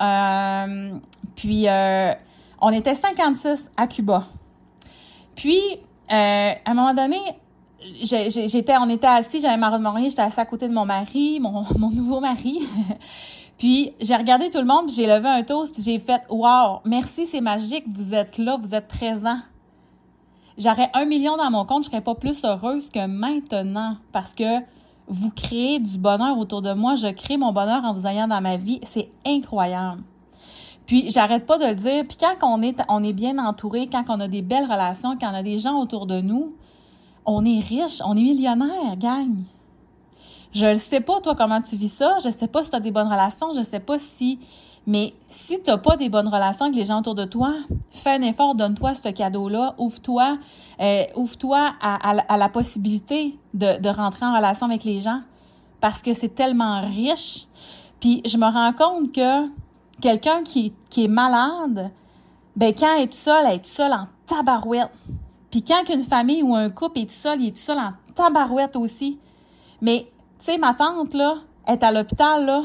Euh, 0.00 0.98
puis, 1.36 1.68
euh, 1.68 2.12
on 2.60 2.70
était 2.70 2.94
56 2.94 3.64
à 3.76 3.86
Cuba. 3.86 4.24
Puis, 5.34 5.60
euh, 6.10 6.52
à 6.64 6.70
un 6.70 6.74
moment 6.74 6.94
donné, 6.94 7.18
j'étais, 8.02 8.76
on 8.78 8.88
était 8.88 9.06
assis, 9.06 9.40
j'avais 9.40 9.56
ma 9.56 9.70
robe 9.70 9.82
de 9.82 10.08
j'étais 10.08 10.22
assis 10.22 10.40
à 10.40 10.46
côté 10.46 10.68
de 10.68 10.72
mon 10.72 10.84
mari, 10.84 11.40
mon, 11.40 11.64
nouveau 11.90 12.20
mari. 12.20 12.60
puis, 13.58 13.92
j'ai 14.00 14.16
regardé 14.16 14.50
tout 14.50 14.58
le 14.58 14.64
monde, 14.64 14.90
j'ai 14.90 15.06
levé 15.06 15.28
un 15.28 15.42
toast, 15.42 15.74
j'ai 15.82 15.98
fait 15.98 16.22
«Wow, 16.28 16.80
merci, 16.84 17.26
c'est 17.26 17.40
magique, 17.40 17.84
vous 17.88 18.14
êtes 18.14 18.38
là, 18.38 18.58
vous 18.60 18.74
êtes 18.74 18.88
présents.» 18.88 19.40
J'aurais 20.56 20.88
un 20.94 21.04
million 21.04 21.36
dans 21.36 21.50
mon 21.50 21.64
compte, 21.64 21.84
je 21.84 21.90
serais 21.90 22.00
pas 22.00 22.14
plus 22.14 22.44
heureuse 22.44 22.88
que 22.90 23.06
maintenant 23.06 23.96
parce 24.12 24.34
que 24.34 24.60
vous 25.08 25.30
créez 25.30 25.78
du 25.78 25.98
bonheur 25.98 26.38
autour 26.38 26.62
de 26.62 26.72
moi. 26.72 26.96
Je 26.96 27.08
crée 27.08 27.36
mon 27.36 27.52
bonheur 27.52 27.84
en 27.84 27.92
vous 27.92 28.06
ayant 28.06 28.28
dans 28.28 28.40
ma 28.40 28.56
vie. 28.56 28.80
C'est 28.84 29.10
incroyable. 29.26 30.02
Puis 30.86 31.10
j'arrête 31.10 31.46
pas 31.46 31.58
de 31.58 31.66
le 31.66 31.74
dire. 31.74 32.04
Puis 32.06 32.16
quand 32.18 32.36
on 32.42 32.62
est, 32.62 32.76
on 32.88 33.02
est 33.04 33.12
bien 33.12 33.38
entouré, 33.38 33.88
quand 33.90 34.04
on 34.08 34.20
a 34.20 34.28
des 34.28 34.42
belles 34.42 34.64
relations, 34.64 35.16
quand 35.18 35.30
on 35.30 35.34
a 35.34 35.42
des 35.42 35.58
gens 35.58 35.80
autour 35.80 36.06
de 36.06 36.20
nous, 36.20 36.54
on 37.26 37.44
est 37.44 37.60
riche, 37.60 38.00
on 38.04 38.16
est 38.16 38.22
millionnaire, 38.22 38.96
gang. 38.96 39.44
Je 40.52 40.66
ne 40.66 40.74
sais 40.74 41.00
pas, 41.00 41.20
toi, 41.20 41.34
comment 41.34 41.60
tu 41.60 41.76
vis 41.76 41.88
ça. 41.88 42.18
Je 42.24 42.30
sais 42.30 42.46
pas 42.46 42.62
si 42.62 42.70
tu 42.70 42.76
as 42.76 42.80
des 42.80 42.92
bonnes 42.92 43.08
relations. 43.08 43.52
Je 43.54 43.62
sais 43.62 43.80
pas 43.80 43.98
si 43.98 44.38
mais 44.86 45.14
si 45.30 45.60
tu 45.62 45.70
n'as 45.70 45.78
pas 45.78 45.96
des 45.96 46.08
bonnes 46.08 46.28
relations 46.28 46.66
avec 46.66 46.76
les 46.76 46.84
gens 46.84 47.00
autour 47.00 47.14
de 47.14 47.24
toi, 47.24 47.54
fais 47.90 48.10
un 48.10 48.22
effort, 48.22 48.54
donne-toi 48.54 48.94
ce 48.94 49.08
cadeau-là, 49.08 49.74
ouvre-toi, 49.78 50.38
euh, 50.80 51.04
ouvre-toi 51.16 51.72
à, 51.80 52.36
la 52.36 52.48
possibilité 52.48 53.38
de, 53.54 53.88
rentrer 53.88 54.26
en 54.26 54.34
relation 54.34 54.66
avec 54.66 54.84
les 54.84 55.00
gens 55.00 55.20
parce 55.80 56.02
que 56.02 56.12
c'est 56.12 56.34
tellement 56.34 56.82
riche. 56.82 57.46
Puis 58.00 58.20
je 58.26 58.36
me 58.36 58.46
rends 58.46 58.72
compte 58.72 59.12
que 59.12 59.48
quelqu'un 60.00 60.42
qui, 60.42 60.74
qui 60.90 61.04
est 61.04 61.08
malade, 61.08 61.90
ben 62.56 62.74
quand 62.76 62.94
elle 62.96 63.04
est 63.04 63.14
seule, 63.14 63.46
elle 63.46 63.56
est 63.56 63.66
seule 63.66 63.92
en 63.92 64.06
tabarouette. 64.26 64.90
Puis 65.50 65.62
quand 65.62 65.88
une 65.88 66.04
famille 66.04 66.42
ou 66.42 66.54
un 66.54 66.68
couple 66.68 67.00
est 67.00 67.10
seul, 67.10 67.40
il 67.40 67.48
est 67.48 67.56
seul 67.56 67.78
en 67.78 67.92
tabarouette 68.14 68.76
aussi. 68.76 69.18
Mais 69.80 70.10
tu 70.40 70.46
sais, 70.46 70.58
ma 70.58 70.74
tante 70.74 71.14
là, 71.14 71.36
est 71.66 71.82
à 71.82 71.90
l'hôpital 71.90 72.44
là, 72.44 72.64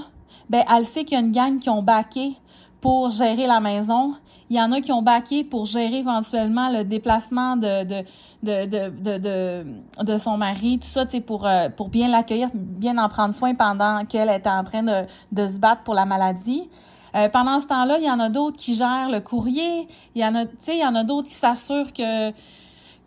ben 0.49 0.63
elle 0.69 0.85
sait 0.85 1.03
qu'il 1.03 1.17
y 1.17 1.21
a 1.21 1.23
une 1.23 1.31
gang 1.31 1.59
qui 1.59 1.69
ont 1.69 1.83
baqué 1.83 2.33
pour 2.81 3.11
gérer 3.11 3.47
la 3.47 3.59
maison. 3.59 4.13
Il 4.49 4.57
y 4.57 4.61
en 4.61 4.71
a 4.71 4.81
qui 4.81 4.91
ont 4.91 5.01
baqué 5.01 5.43
pour 5.43 5.65
gérer 5.65 5.97
éventuellement 5.97 6.69
le 6.69 6.83
déplacement 6.83 7.55
de, 7.55 7.83
de, 7.83 8.03
de, 8.41 8.89
de, 9.17 10.03
de, 10.03 10.17
son 10.17 10.37
mari, 10.37 10.79
tout 10.79 10.87
ça, 10.87 11.05
pour, 11.25 11.45
euh, 11.45 11.69
pour 11.69 11.89
bien 11.89 12.07
l'accueillir, 12.07 12.49
bien 12.53 12.97
en 12.97 13.09
prendre 13.09 13.33
soin 13.33 13.53
pendant 13.53 14.05
qu'elle 14.05 14.29
était 14.29 14.49
en 14.49 14.63
train 14.63 14.81
de, 14.81 15.03
de 15.31 15.47
se 15.47 15.59
battre 15.59 15.83
pour 15.83 15.93
la 15.93 16.05
maladie. 16.05 16.67
Euh, 17.15 17.29
pendant 17.29 17.59
ce 17.59 17.67
temps-là, 17.67 17.99
il 17.99 18.05
y 18.05 18.09
en 18.09 18.19
a 18.19 18.29
d'autres 18.29 18.57
qui 18.57 18.75
gèrent 18.75 19.09
le 19.11 19.19
courrier. 19.19 19.87
Il 20.15 20.21
y 20.21 20.25
en 20.25 20.33
a, 20.33 20.45
il 20.67 20.79
y 20.79 20.85
en 20.85 20.95
a 20.95 21.03
d'autres 21.03 21.27
qui 21.27 21.35
s'assurent 21.35 21.93
que 21.93 22.31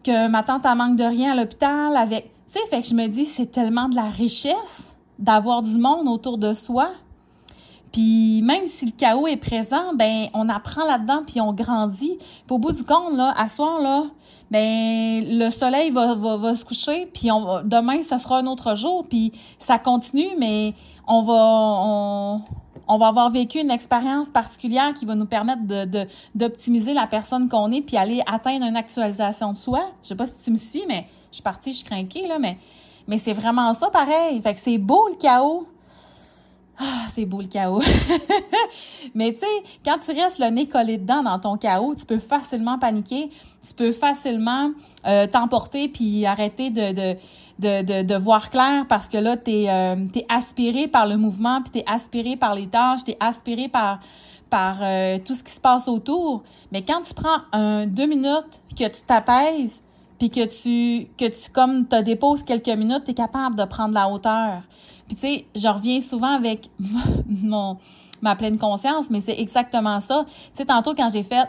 que 0.02 0.29
ma 0.29 0.43
tante 0.43 0.67
a 0.67 0.75
manque 0.75 0.97
de 0.97 1.05
rien 1.05 1.33
à 1.33 1.37
l'hôpital 1.37 1.97
avec, 1.97 2.33
tu 2.52 2.59
sais, 2.59 2.67
fait 2.69 2.83
que 2.83 2.88
je 2.88 2.95
me 2.95 3.07
dis 3.07 3.26
c'est 3.26 3.47
tellement 3.47 3.88
de 3.88 3.95
la 3.95 4.11
richesse 4.11 4.93
d'avoir 5.19 5.62
du 5.62 5.79
monde 5.79 6.09
autour 6.09 6.38
de 6.38 6.52
soi. 6.52 6.91
Puis 7.92 8.40
même 8.42 8.66
si 8.66 8.87
le 8.87 8.92
chaos 8.92 9.26
est 9.26 9.37
présent, 9.37 9.92
ben 9.94 10.28
on 10.34 10.49
apprend 10.49 10.84
là-dedans 10.84 11.22
puis 11.26 11.40
on 11.40 11.52
grandit. 11.52 12.18
Puis 12.18 12.54
au 12.54 12.58
bout 12.58 12.72
du 12.72 12.84
compte 12.84 13.14
là, 13.14 13.34
à 13.37 13.49
soir 13.49 13.80
là, 13.80 14.04
ben 14.50 15.25
le 15.28 15.50
soleil 15.50 15.90
va, 15.90 16.54
se 16.54 16.64
coucher 16.64 17.06
puis 17.12 17.28
demain 17.64 18.02
ça 18.02 18.18
sera 18.18 18.38
un 18.38 18.46
autre 18.46 18.75
jour 18.76 19.06
puis 19.08 19.32
ça 19.58 19.78
continue 19.78 20.28
mais 20.38 20.75
on 21.06 21.22
va 21.22 23.06
avoir 23.06 23.30
vécu 23.30 23.61
une 23.61 23.70
expérience 23.70 24.28
particulière 24.28 24.94
qui 24.94 25.04
va 25.04 25.14
nous 25.14 25.26
permettre 25.26 25.62
d'optimiser 26.34 26.94
la 26.94 27.06
personne 27.06 27.49
qu'on 27.49 27.72
est 27.72 27.82
puis 27.82 27.96
aller 27.96 28.22
atteindre 28.26 28.66
une 28.66 28.76
actualisation 28.76 29.52
de 29.52 29.58
soi. 29.58 29.90
Je 30.02 30.08
sais 30.08 30.14
pas 30.14 30.26
si 30.26 30.34
tu 30.44 30.50
me 30.50 30.58
suis, 30.58 30.84
mais 30.87 31.06
je 31.30 31.37
suis 31.37 31.42
partie, 31.42 31.72
je 31.72 31.78
suis 31.78 31.87
craquée, 31.87 32.26
là, 32.26 32.38
mais, 32.38 32.58
mais 33.08 33.18
c'est 33.18 33.32
vraiment 33.32 33.72
ça 33.75 33.88
pareil. 33.90 34.40
Fait 34.42 34.54
que 34.54 34.61
c'est 34.62 34.78
beau 34.78 35.08
le 35.08 35.16
chaos. 35.16 35.66
Ah, 36.79 37.07
c'est 37.14 37.26
beau 37.26 37.41
le 37.41 37.49
chaos. 37.49 37.83
Mais 39.14 39.35
tu 39.35 39.41
sais, 39.41 39.47
quand 39.85 39.99
tu 39.99 40.12
restes 40.12 40.38
le 40.38 40.49
nez 40.49 40.67
collé 40.67 40.97
dedans 40.97 41.23
dans 41.23 41.38
ton 41.38 41.57
chaos, 41.57 41.95
tu 41.95 42.07
peux 42.07 42.19
facilement 42.19 42.79
paniquer, 42.79 43.31
tu 43.67 43.75
peux 43.75 43.93
facilement 43.93 44.71
euh, 45.07 45.26
t'emporter 45.26 45.88
puis 45.88 46.25
arrêter 46.25 46.71
de, 46.71 48.17
voir 48.17 48.50
clair 48.50 48.87
parce 48.88 49.09
que 49.09 49.19
là, 49.19 49.37
tu 49.37 49.50
es, 49.50 49.71
euh, 49.71 50.07
aspiré 50.29 50.88
par 50.88 51.07
le 51.07 51.17
mouvement, 51.17 51.61
puis 51.62 51.73
tu 51.73 51.79
es 51.81 51.85
aspiré 51.87 52.37
par 52.37 52.55
les 52.55 52.67
tâches, 52.67 53.05
tu 53.05 53.12
es 53.12 53.17
aspiré 53.21 53.69
par, 53.69 54.00
euh, 54.83 55.19
tout 55.25 55.35
ce 55.35 55.45
qui 55.45 55.52
se 55.52 55.61
passe 55.61 55.88
autour. 55.88 56.43
Mais 56.73 56.83
quand 56.83 57.02
tu 57.02 57.14
prends 57.14 57.87
deux 57.87 58.07
minutes, 58.07 58.61
que 58.76 58.85
tu 58.85 59.02
t'apaises, 59.07 59.83
puis 60.23 60.31
que 60.31 60.47
tu, 60.47 61.09
que 61.19 61.25
tu 61.25 61.50
comme 61.50 61.88
te 61.88 62.00
déposes 62.00 62.45
quelques 62.45 62.69
minutes, 62.69 63.02
tu 63.07 63.11
es 63.11 63.14
capable 63.14 63.57
de 63.57 63.64
prendre 63.64 63.93
la 63.93 64.09
hauteur. 64.09 64.62
Puis 65.09 65.17
tu 65.17 65.21
sais, 65.21 65.47
je 65.57 65.67
reviens 65.67 66.00
souvent 66.00 66.37
avec 66.37 66.71
mon 67.26 67.76
ma 68.21 68.37
pleine 68.37 68.57
conscience, 68.57 69.07
mais 69.11 69.21
c'est 69.21 69.37
exactement 69.37 69.99
ça. 69.99 70.25
Tu 70.29 70.59
sais, 70.59 70.64
tantôt 70.64 70.95
quand 70.95 71.09
j'ai 71.12 71.25
fait 71.25 71.49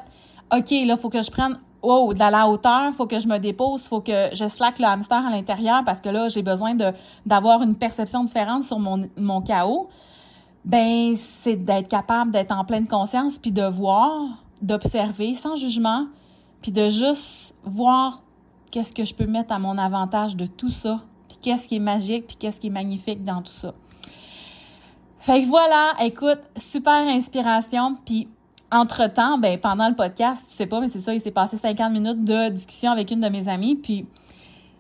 OK, 0.52 0.72
là, 0.88 0.98
faut 0.98 1.12
que 1.12 1.22
je 1.22 1.30
prenne 1.30 1.60
oh, 1.84 2.16
de 2.16 2.20
la 2.20 2.50
hauteur, 2.50 2.96
faut 2.96 3.06
que 3.06 3.20
je 3.20 3.28
me 3.28 3.38
dépose, 3.38 3.84
faut 3.84 4.02
que 4.02 4.30
je 4.34 4.48
slack 4.48 4.80
le 4.80 4.86
hamster 4.86 5.24
à 5.24 5.30
l'intérieur 5.30 5.84
parce 5.86 6.02
que 6.02 6.10
là, 6.10 6.28
j'ai 6.30 6.42
besoin 6.42 6.76
d'avoir 7.28 7.62
une 7.62 7.76
perception 7.76 8.24
différente 8.24 8.64
sur 8.64 8.80
mon, 8.80 9.08
mon 9.18 9.42
chaos. 9.42 9.88
Ben, 10.66 11.16
c'est 11.44 11.58
d'être 11.58 11.90
capable 11.90 12.32
d'être 12.32 12.52
en 12.52 12.66
pleine 12.66 12.88
conscience 12.88 13.38
puis 13.38 13.52
de 13.52 13.66
voir, 13.66 14.20
d'observer 14.64 15.36
sans 15.36 15.58
jugement, 15.58 16.08
puis 16.64 16.72
de 16.72 16.90
juste 16.90 17.54
voir 17.64 18.24
qu'est-ce 18.74 18.92
que 18.92 19.06
je 19.06 19.14
peux 19.14 19.28
mettre 19.28 19.54
à 19.54 19.60
mon 19.60 19.78
avantage 19.78 20.36
de 20.36 20.48
tout 20.48 20.72
ça 20.72 21.00
qu'est-ce 21.44 21.68
qui 21.68 21.76
est 21.76 21.80
magique, 21.80 22.26
puis 22.26 22.36
qu'est-ce 22.38 22.60
qui 22.60 22.68
est 22.68 22.72
magnifique 22.72 23.24
dans 23.24 23.42
tout 23.44 23.54
ça. 23.54 23.74
Fait 25.20 25.44
que 25.44 25.48
voilà, 25.48 25.94
écoute, 26.02 26.40
super 26.58 27.08
inspiration, 27.08 27.96
puis 28.06 28.28
entre-temps, 28.72 29.38
ben 29.38 29.60
pendant 29.60 29.88
le 29.88 29.96
podcast, 29.96 30.42
tu 30.50 30.56
sais 30.56 30.66
pas, 30.66 30.80
mais 30.80 30.90
c'est 30.90 31.02
ça, 31.02 31.14
il 31.14 31.22
s'est 31.22 31.32
passé 31.32 31.58
50 31.58 31.92
minutes 31.92 32.24
de 32.24 32.50
discussion 32.50 32.92
avec 32.92 33.12
une 33.12 33.22
de 33.22 33.30
mes 33.30 33.48
amies, 33.48 33.76
puis 33.76 34.08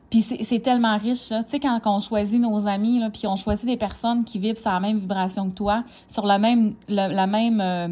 puis 0.10 0.22
c'est 0.22 0.60
tellement 0.60 0.96
riche, 1.00 1.18
ça. 1.18 1.44
Tu 1.44 1.50
sais, 1.50 1.60
quand 1.60 1.80
on 1.86 2.00
choisit 2.00 2.40
nos 2.40 2.68
amis, 2.68 3.00
là, 3.00 3.10
puis 3.10 3.26
on 3.26 3.36
choisit 3.36 3.66
des 3.66 3.78
personnes 3.78 4.24
qui 4.24 4.38
vivent 4.38 4.62
sur 4.62 4.70
la 4.70 4.80
même 4.80 5.00
vibration 5.00 5.50
que 5.50 5.56
toi, 5.56 5.84
sur 6.08 6.28
la 6.28 6.38
même, 6.38 6.76
même, 6.88 7.60
euh, 7.60 7.88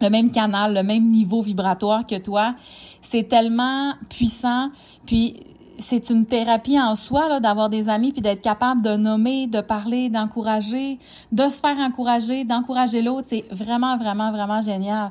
le 0.00 0.10
même 0.10 0.30
canal, 0.30 0.74
le 0.74 0.82
même 0.82 1.10
niveau 1.10 1.42
vibratoire 1.42 2.06
que 2.06 2.18
toi, 2.18 2.54
c'est 3.02 3.28
tellement 3.28 3.94
puissant. 4.08 4.70
Puis 5.06 5.40
c'est 5.80 6.10
une 6.10 6.26
thérapie 6.26 6.80
en 6.80 6.94
soi 6.94 7.40
d'avoir 7.40 7.68
des 7.68 7.88
amis 7.88 8.12
puis 8.12 8.22
d'être 8.22 8.42
capable 8.42 8.82
de 8.82 8.96
nommer, 8.96 9.46
de 9.46 9.60
parler, 9.60 10.08
d'encourager, 10.08 10.98
de 11.32 11.48
se 11.48 11.60
faire 11.60 11.78
encourager, 11.78 12.44
d'encourager 12.44 13.02
l'autre, 13.02 13.26
c'est 13.30 13.44
vraiment 13.50 13.96
vraiment 13.96 14.32
vraiment 14.32 14.62
génial. 14.62 15.10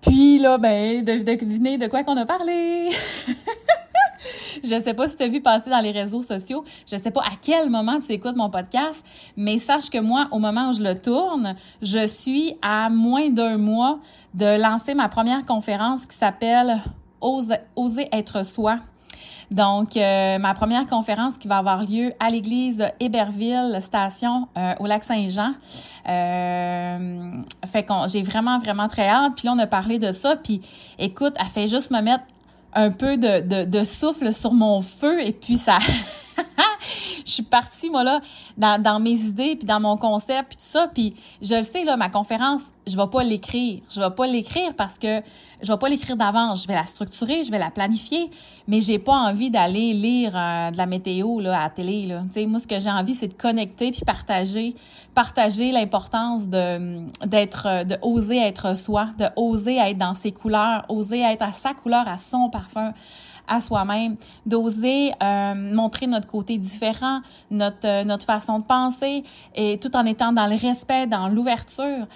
Puis 0.00 0.38
là 0.38 0.58
ben 0.58 1.04
de, 1.04 1.22
deviner 1.22 1.78
de 1.78 1.86
quoi 1.86 2.04
qu'on 2.04 2.16
a 2.16 2.26
parlé? 2.26 2.90
je 4.64 4.80
sais 4.80 4.94
pas 4.94 5.08
si 5.08 5.16
tu 5.16 5.22
as 5.22 5.28
vu 5.28 5.40
passer 5.40 5.70
dans 5.70 5.80
les 5.80 5.90
réseaux 5.90 6.22
sociaux, 6.22 6.64
je 6.90 6.96
sais 6.96 7.10
pas 7.10 7.22
à 7.22 7.32
quel 7.40 7.70
moment 7.70 7.98
tu 8.00 8.12
écoutes 8.12 8.36
mon 8.36 8.50
podcast, 8.50 9.02
mais 9.36 9.58
sache 9.58 9.90
que 9.90 9.98
moi 9.98 10.28
au 10.30 10.38
moment 10.38 10.70
où 10.70 10.72
je 10.72 10.82
le 10.82 11.00
tourne, 11.00 11.56
je 11.80 12.06
suis 12.06 12.56
à 12.62 12.88
moins 12.90 13.30
d'un 13.30 13.58
mois 13.58 13.98
de 14.34 14.60
lancer 14.60 14.94
ma 14.94 15.08
première 15.08 15.44
conférence 15.46 16.06
qui 16.06 16.16
s'appelle 16.16 16.82
Oser 17.20 18.08
être 18.12 18.44
soi 18.44 18.78
donc, 19.52 19.98
euh, 19.98 20.38
ma 20.38 20.54
première 20.54 20.86
conférence 20.86 21.36
qui 21.36 21.46
va 21.46 21.58
avoir 21.58 21.84
lieu 21.84 22.14
à 22.18 22.30
l'église 22.30 22.82
Héberville 23.00 23.78
Station 23.82 24.48
euh, 24.56 24.74
au 24.80 24.86
lac 24.86 25.04
Saint-Jean. 25.04 25.52
Euh, 26.08 27.42
fait 27.70 27.84
qu'on 27.84 28.06
j'ai 28.06 28.22
vraiment, 28.22 28.58
vraiment 28.60 28.88
très 28.88 29.06
hâte. 29.06 29.34
Puis 29.36 29.46
là, 29.46 29.52
on 29.54 29.58
a 29.58 29.66
parlé 29.66 29.98
de 29.98 30.12
ça. 30.12 30.36
Puis 30.36 30.62
écoute, 30.98 31.34
elle 31.38 31.48
fait 31.48 31.68
juste 31.68 31.90
me 31.90 32.00
mettre 32.00 32.24
un 32.74 32.90
peu 32.90 33.16
de, 33.16 33.64
de, 33.64 33.84
souffle 33.84 34.32
sur 34.32 34.52
mon 34.52 34.82
feu 34.82 35.20
et 35.20 35.32
puis 35.32 35.58
ça... 35.58 35.78
je 37.24 37.32
suis 37.32 37.42
partie, 37.42 37.90
moi, 37.90 38.04
là, 38.04 38.20
dans, 38.56 39.00
mes 39.00 39.12
idées, 39.12 39.56
puis 39.56 39.66
dans 39.66 39.80
mon 39.80 39.96
concept, 39.96 40.48
puis 40.50 40.56
tout 40.56 40.64
ça. 40.64 40.88
Puis 40.92 41.14
je 41.40 41.54
le 41.54 41.62
sais, 41.62 41.84
là, 41.84 41.96
ma 41.96 42.08
conférence, 42.08 42.62
je 42.86 42.96
vais 42.96 43.06
pas 43.10 43.22
l'écrire. 43.22 43.80
Je 43.90 44.00
vais 44.00 44.10
pas 44.10 44.26
l'écrire 44.26 44.74
parce 44.76 44.98
que 44.98 45.22
je 45.62 45.72
vais 45.72 45.78
pas 45.78 45.88
l'écrire 45.88 46.16
d'avance. 46.16 46.62
Je 46.62 46.68
vais 46.68 46.74
la 46.74 46.84
structurer, 46.84 47.44
je 47.44 47.50
vais 47.50 47.58
la 47.58 47.70
planifier, 47.70 48.30
mais 48.66 48.80
j'ai 48.80 48.98
pas 48.98 49.12
envie 49.12 49.50
d'aller 49.50 49.92
lire 49.92 50.32
euh, 50.34 50.70
de 50.70 50.76
la 50.76 50.86
météo 50.86 51.38
là, 51.40 51.60
à 51.60 51.64
la 51.64 51.70
télé. 51.70 52.06
Là. 52.06 52.24
sais, 52.34 52.46
moi, 52.46 52.58
ce 52.58 52.66
que 52.66 52.80
j'ai 52.80 52.90
envie, 52.90 53.14
c'est 53.14 53.28
de 53.28 53.34
connecter 53.34 53.92
puis 53.92 54.02
partager, 54.04 54.74
partager 55.14 55.70
l'importance 55.70 56.48
de 56.48 57.02
d'être, 57.26 57.66
euh, 57.66 57.84
de 57.84 57.96
oser 58.02 58.38
être 58.38 58.76
soi, 58.76 59.10
de 59.18 59.26
oser 59.36 59.76
être 59.76 59.98
dans 59.98 60.14
ses 60.14 60.32
couleurs, 60.32 60.84
oser 60.88 61.20
être 61.20 61.42
à 61.42 61.52
sa 61.52 61.74
couleur, 61.74 62.08
à 62.08 62.18
son 62.18 62.50
parfum 62.50 62.92
à 63.48 63.60
soi-même, 63.60 64.16
d'oser 64.46 65.12
euh, 65.22 65.54
montrer 65.54 66.06
notre 66.06 66.28
côté 66.28 66.58
différent, 66.58 67.20
notre, 67.50 68.04
notre 68.04 68.24
façon 68.24 68.60
de 68.60 68.64
penser, 68.64 69.24
et 69.54 69.78
tout 69.78 69.94
en 69.96 70.04
étant 70.06 70.32
dans 70.32 70.46
le 70.46 70.56
respect, 70.56 71.06
dans 71.06 71.28
l'ouverture. 71.28 72.06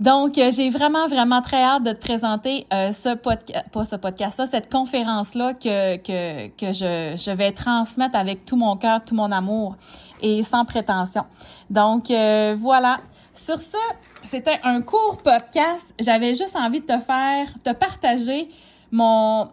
Donc, 0.00 0.38
euh, 0.38 0.52
j'ai 0.52 0.70
vraiment, 0.70 1.08
vraiment 1.08 1.42
très 1.42 1.60
hâte 1.62 1.82
de 1.82 1.92
te 1.92 2.00
présenter 2.00 2.66
euh, 2.72 2.92
ce 3.02 3.16
podcast, 3.16 3.66
pas 3.72 3.84
ce 3.84 3.96
podcast-là, 3.96 4.46
cette 4.46 4.70
conférence-là 4.70 5.54
que, 5.54 5.96
que, 5.96 6.46
que 6.56 6.72
je, 6.72 7.16
je 7.20 7.30
vais 7.32 7.50
transmettre 7.50 8.14
avec 8.14 8.44
tout 8.44 8.54
mon 8.54 8.76
cœur, 8.76 9.04
tout 9.04 9.16
mon 9.16 9.32
amour 9.32 9.74
et 10.22 10.44
sans 10.44 10.64
prétention. 10.64 11.24
Donc, 11.68 12.10
euh, 12.10 12.56
voilà. 12.60 13.00
Sur 13.32 13.60
ce, 13.60 13.76
c'était 14.24 14.60
un 14.62 14.82
court 14.82 15.16
podcast. 15.16 15.84
J'avais 15.98 16.34
juste 16.34 16.54
envie 16.54 16.80
de 16.80 16.86
te 16.86 16.98
faire, 17.00 17.48
te 17.64 17.72
partager 17.72 18.48
mon, 18.92 19.48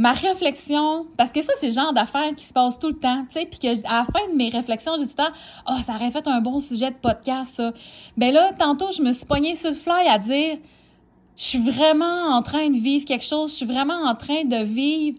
ma 0.00 0.12
réflexion, 0.12 1.06
parce 1.18 1.30
que 1.30 1.42
ça, 1.42 1.52
c'est 1.60 1.66
le 1.66 1.74
genre 1.74 1.92
d'affaires 1.92 2.34
qui 2.34 2.46
se 2.46 2.54
passe 2.54 2.78
tout 2.78 2.88
le 2.88 2.98
temps, 2.98 3.26
tu 3.26 3.38
sais, 3.38 3.44
puis 3.44 3.58
que 3.58 3.86
à 3.86 3.98
la 3.98 4.04
fin 4.04 4.32
de 4.32 4.34
mes 4.34 4.48
réflexions, 4.48 4.92
j'ai 4.98 5.04
dit 5.04 5.14
temps, 5.14 5.28
oh, 5.68 5.74
ça 5.84 5.96
aurait 5.96 6.10
fait 6.10 6.26
un 6.26 6.40
bon 6.40 6.58
sujet 6.58 6.90
de 6.90 6.96
podcast, 6.96 7.50
ça. 7.54 7.72
Ben 8.16 8.32
là, 8.32 8.52
tantôt, 8.58 8.90
je 8.92 9.02
me 9.02 9.12
suis 9.12 9.26
poignée 9.26 9.56
sur 9.56 9.68
le 9.68 9.76
fly 9.76 10.08
à 10.08 10.18
dire, 10.18 10.56
je 11.36 11.44
suis 11.44 11.58
vraiment 11.58 12.34
en 12.34 12.40
train 12.42 12.70
de 12.70 12.78
vivre 12.78 13.04
quelque 13.04 13.26
chose, 13.26 13.50
je 13.50 13.56
suis 13.56 13.66
vraiment 13.66 14.06
en 14.06 14.14
train 14.14 14.44
de 14.44 14.64
vivre, 14.64 15.18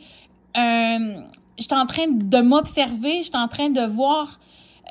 euh, 0.58 1.22
je 1.60 1.64
suis 1.64 1.76
en 1.76 1.86
train 1.86 2.08
de 2.08 2.42
m'observer, 2.42 3.20
je 3.20 3.28
suis 3.28 3.38
en 3.38 3.48
train 3.48 3.70
de 3.70 3.86
voir, 3.86 4.40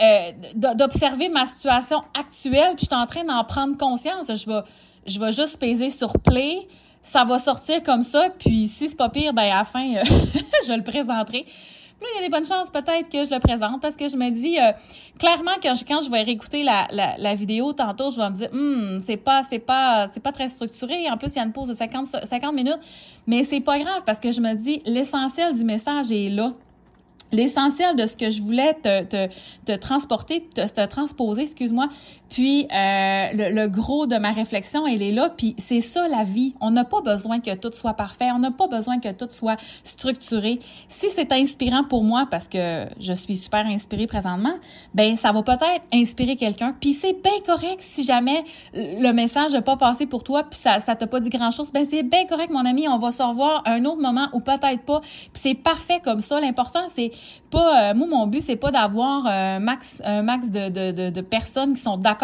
euh, 0.00 0.30
d'observer 0.54 1.28
ma 1.28 1.46
situation 1.46 2.00
actuelle, 2.16 2.76
puis 2.76 2.82
je 2.82 2.94
suis 2.94 2.94
en 2.94 3.06
train 3.06 3.24
d'en 3.24 3.42
prendre 3.42 3.76
conscience. 3.76 4.26
Je 4.28 4.46
vais, 4.46 4.60
je 5.04 5.18
vais 5.18 5.32
juste 5.32 5.58
peser 5.58 5.90
sur 5.90 6.12
play, 6.12 6.68
ça 7.02 7.24
va 7.24 7.38
sortir 7.38 7.82
comme 7.82 8.02
ça, 8.02 8.28
puis 8.38 8.68
si 8.68 8.88
c'est 8.88 8.96
pas 8.96 9.08
pire, 9.08 9.32
ben 9.32 9.42
à 9.42 9.58
la 9.58 9.64
fin, 9.64 9.94
euh, 9.96 10.02
je 10.66 10.72
le 10.72 10.82
présenterai. 10.82 11.46
Puis 12.00 12.08
là, 12.08 12.14
il 12.14 12.22
y 12.22 12.24
a 12.24 12.28
des 12.28 12.30
bonnes 12.30 12.46
chances 12.46 12.70
peut-être 12.70 13.10
que 13.10 13.24
je 13.24 13.30
le 13.30 13.40
présente 13.40 13.82
parce 13.82 13.94
que 13.94 14.08
je 14.08 14.16
me 14.16 14.30
dis 14.30 14.58
euh, 14.58 14.72
clairement 15.18 15.50
quand 15.62 15.74
je, 15.74 16.10
vais 16.10 16.22
réécouter 16.22 16.62
la, 16.62 16.88
la, 16.90 17.34
vidéo 17.34 17.74
tantôt, 17.74 18.10
je 18.10 18.16
vais 18.16 18.30
me 18.30 18.36
dire 18.36 18.48
hum, 18.52 19.02
c'est 19.06 19.18
pas 19.18 19.42
c'est 19.50 19.58
pas 19.58 20.08
c'est 20.14 20.22
pas 20.22 20.32
très 20.32 20.48
structuré. 20.48 21.10
En 21.10 21.18
plus, 21.18 21.28
il 21.28 21.36
y 21.36 21.38
a 21.40 21.44
une 21.44 21.52
pause 21.52 21.68
de 21.68 21.74
50 21.74 22.26
50 22.26 22.54
minutes, 22.54 22.80
mais 23.26 23.44
c'est 23.44 23.60
pas 23.60 23.78
grave 23.78 24.02
parce 24.06 24.18
que 24.18 24.32
je 24.32 24.40
me 24.40 24.54
dis 24.54 24.80
l'essentiel 24.86 25.52
du 25.54 25.62
message 25.62 26.10
est 26.10 26.30
là. 26.30 26.54
l'essentiel 27.32 27.94
de 27.96 28.06
ce 28.06 28.16
que 28.16 28.30
je 28.30 28.40
voulais 28.40 28.74
te, 28.82 29.04
te, 29.04 29.28
te 29.66 29.76
transporter, 29.76 30.48
te, 30.54 30.66
te 30.66 30.86
transposer, 30.86 31.42
excuse-moi. 31.42 31.90
Puis 32.30 32.68
euh, 32.72 33.26
le, 33.32 33.66
gros 33.68 34.06
de 34.06 34.16
ma 34.16 34.32
réflexion, 34.32 34.86
elle 34.86 35.02
est 35.02 35.12
là. 35.12 35.30
Puis 35.36 35.56
c'est 35.66 35.80
ça 35.80 36.08
la 36.08 36.24
vie. 36.24 36.54
On 36.60 36.70
n'a 36.70 36.84
pas 36.84 37.00
besoin 37.00 37.40
que 37.40 37.54
tout 37.54 37.72
soit 37.72 37.94
parfait. 37.94 38.30
On 38.32 38.38
n'a 38.38 38.50
pas 38.52 38.68
besoin 38.68 39.00
que 39.00 39.12
tout 39.12 39.28
soit 39.30 39.56
structuré. 39.84 40.60
Si 40.88 41.10
c'est 41.10 41.32
inspirant 41.32 41.84
pour 41.84 42.04
moi, 42.04 42.26
parce 42.30 42.48
que 42.48 42.86
je 43.00 43.12
suis 43.12 43.36
super 43.36 43.66
inspirée 43.66 44.06
présentement, 44.06 44.54
ben 44.94 45.16
ça 45.16 45.32
va 45.32 45.42
peut-être 45.42 45.82
inspirer 45.92 46.36
quelqu'un. 46.36 46.74
Puis 46.80 46.94
c'est 46.94 47.20
bien 47.20 47.40
correct 47.44 47.80
si 47.82 48.04
jamais 48.04 48.44
le 48.74 49.12
message 49.12 49.52
n'a 49.52 49.62
pas 49.62 49.76
passé 49.76 50.06
pour 50.06 50.22
toi, 50.22 50.44
puis 50.44 50.58
ça 50.58 50.80
ça 50.80 50.94
t'a 50.94 51.06
pas 51.06 51.20
dit 51.20 51.30
grand-chose. 51.30 51.70
Ben 51.72 51.86
c'est 51.90 52.04
bien 52.04 52.26
correct, 52.26 52.50
mon 52.50 52.64
ami. 52.64 52.88
On 52.88 52.98
va 52.98 53.10
se 53.12 53.22
revoir 53.22 53.62
un 53.66 53.84
autre 53.84 54.00
moment 54.00 54.28
ou 54.32 54.40
peut-être 54.40 54.82
pas. 54.86 55.00
Puis 55.00 55.42
c'est 55.42 55.54
parfait 55.54 56.00
comme 56.02 56.20
ça. 56.20 56.40
L'important 56.40 56.86
c'est 56.94 57.10
pas, 57.50 57.90
euh, 57.90 57.94
moi, 57.94 58.06
mon 58.06 58.26
but, 58.26 58.42
c'est 58.46 58.56
pas 58.56 58.70
d'avoir 58.70 59.26
un 59.26 59.56
euh, 59.56 59.58
max, 59.58 60.00
un 60.04 60.22
max 60.22 60.50
de, 60.50 60.68
de, 60.68 61.10
de, 61.10 61.20
personnes 61.20 61.74
qui 61.74 61.82
sont 61.82 61.96
d'accord 61.96 62.19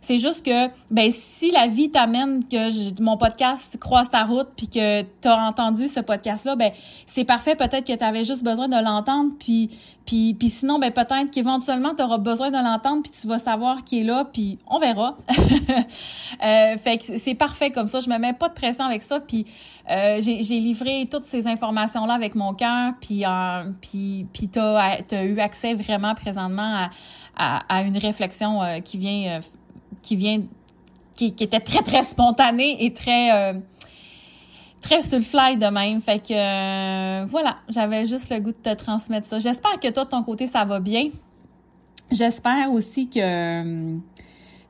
C'est 0.00 0.18
juste 0.18 0.44
que, 0.44 0.68
ben, 0.90 1.12
si 1.12 1.50
la 1.50 1.66
vie 1.66 1.90
t'amène 1.90 2.44
que 2.48 3.02
mon 3.02 3.16
podcast 3.16 3.78
croise 3.78 4.10
ta 4.10 4.24
route 4.24 4.48
puis 4.56 4.68
que 4.68 5.02
tu 5.02 5.28
as 5.28 5.36
entendu 5.36 5.88
ce 5.88 6.00
podcast-là, 6.00 6.56
ben, 6.56 6.72
c'est 7.06 7.24
parfait. 7.24 7.54
Peut-être 7.54 7.86
que 7.86 7.96
tu 7.96 8.04
avais 8.04 8.24
juste 8.24 8.42
besoin 8.42 8.68
de 8.68 8.82
l'entendre 8.82 9.32
puis, 9.38 9.70
puis, 10.06 10.34
puis 10.34 10.50
sinon, 10.50 10.78
ben, 10.78 10.90
peut-être 10.90 11.30
qu'éventuellement, 11.30 11.94
tu 11.94 12.02
auras 12.02 12.18
besoin 12.18 12.50
de 12.50 12.56
l'entendre 12.56 13.02
puis 13.02 13.12
tu 13.12 13.26
vas 13.26 13.38
savoir 13.38 13.84
qui 13.84 14.00
est 14.00 14.04
là 14.04 14.26
puis 14.32 14.58
on 14.66 14.78
verra. 14.78 15.16
euh, 15.30 16.78
fait 16.78 16.98
que 16.98 17.18
c'est 17.18 17.34
parfait 17.34 17.70
comme 17.70 17.86
ça. 17.86 18.00
Je 18.00 18.08
me 18.08 18.18
mets 18.18 18.32
pas 18.32 18.48
de 18.48 18.54
pression 18.54 18.84
avec 18.84 19.02
ça 19.02 19.20
puis 19.20 19.46
euh, 19.90 20.20
j'ai 20.20 20.60
livré 20.60 21.08
toutes 21.10 21.24
ces 21.26 21.46
informations-là 21.46 22.12
avec 22.12 22.34
mon 22.34 22.52
cœur, 22.52 22.92
puis, 23.00 23.24
euh, 23.24 23.70
puis, 23.80 24.26
puis 24.34 24.48
tu 24.48 24.58
as, 24.58 25.00
eu 25.24 25.38
accès 25.40 25.72
vraiment 25.74 26.14
présentement 26.14 26.62
à, 26.76 26.90
à, 27.38 27.82
une 27.82 27.96
réflexion 27.96 28.62
euh, 28.62 28.80
qui 28.80 28.98
vient, 28.98 29.40
qui 30.02 30.16
vient, 30.16 30.42
qui, 31.14 31.34
était 31.38 31.60
très, 31.60 31.82
très 31.82 32.02
spontanée 32.02 32.84
et 32.84 32.92
très, 32.92 33.54
très 34.80 35.02
sur 35.02 35.18
le 35.18 35.24
fly 35.24 35.56
de 35.56 35.66
même. 35.66 36.00
Fait 36.02 36.18
que, 36.18 37.26
voilà, 37.26 37.58
j'avais 37.68 38.06
juste 38.06 38.30
le 38.30 38.40
goût 38.40 38.52
de 38.52 38.70
te 38.70 38.74
transmettre 38.74 39.26
ça. 39.28 39.38
J'espère 39.38 39.80
que 39.80 39.88
toi, 39.88 40.04
de 40.04 40.10
ton 40.10 40.22
côté, 40.22 40.46
ça 40.46 40.64
va 40.64 40.80
bien. 40.80 41.10
J'espère 42.10 42.70
aussi 42.72 43.08
que 43.08 43.98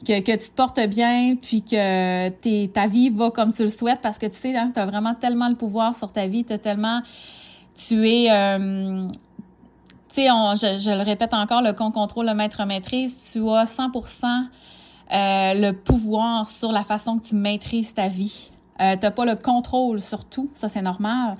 que, 0.04 0.36
tu 0.36 0.38
te 0.38 0.54
portes 0.54 0.80
bien, 0.80 1.36
puis 1.40 1.62
que 1.62 2.28
t'es, 2.28 2.70
ta 2.72 2.86
vie 2.86 3.10
va 3.10 3.30
comme 3.30 3.52
tu 3.52 3.62
le 3.62 3.68
souhaites, 3.68 4.00
parce 4.02 4.18
que 4.18 4.26
tu 4.26 4.36
sais, 4.36 4.56
hein, 4.56 4.70
tu 4.72 4.80
as 4.80 4.86
vraiment 4.86 5.14
tellement 5.14 5.48
le 5.48 5.56
pouvoir 5.56 5.94
sur 5.94 6.12
ta 6.12 6.26
vie, 6.26 6.44
tu 6.44 6.58
tellement... 6.58 7.00
Tu 7.76 8.08
es... 8.08 8.30
Euh, 8.30 9.08
je, 10.26 10.96
le 10.96 11.02
répète 11.02 11.34
encore, 11.34 11.62
le 11.62 11.72
con 11.72 11.90
contrôle, 11.90 12.26
le 12.26 12.34
maître 12.34 12.64
maîtrise, 12.64 13.30
tu 13.32 13.38
as 13.50 13.64
100% 13.64 14.48
euh, 15.10 15.54
le 15.54 15.72
pouvoir 15.72 16.48
sur 16.48 16.72
la 16.72 16.84
façon 16.84 17.18
que 17.18 17.28
tu 17.28 17.34
maîtrises 17.34 17.94
ta 17.94 18.08
vie. 18.08 18.50
Euh, 18.80 18.94
tu 18.96 19.02
n'as 19.02 19.10
pas 19.10 19.24
le 19.24 19.36
contrôle 19.36 20.00
sur 20.00 20.24
tout, 20.24 20.50
ça 20.54 20.68
c'est 20.68 20.82
normal. 20.82 21.36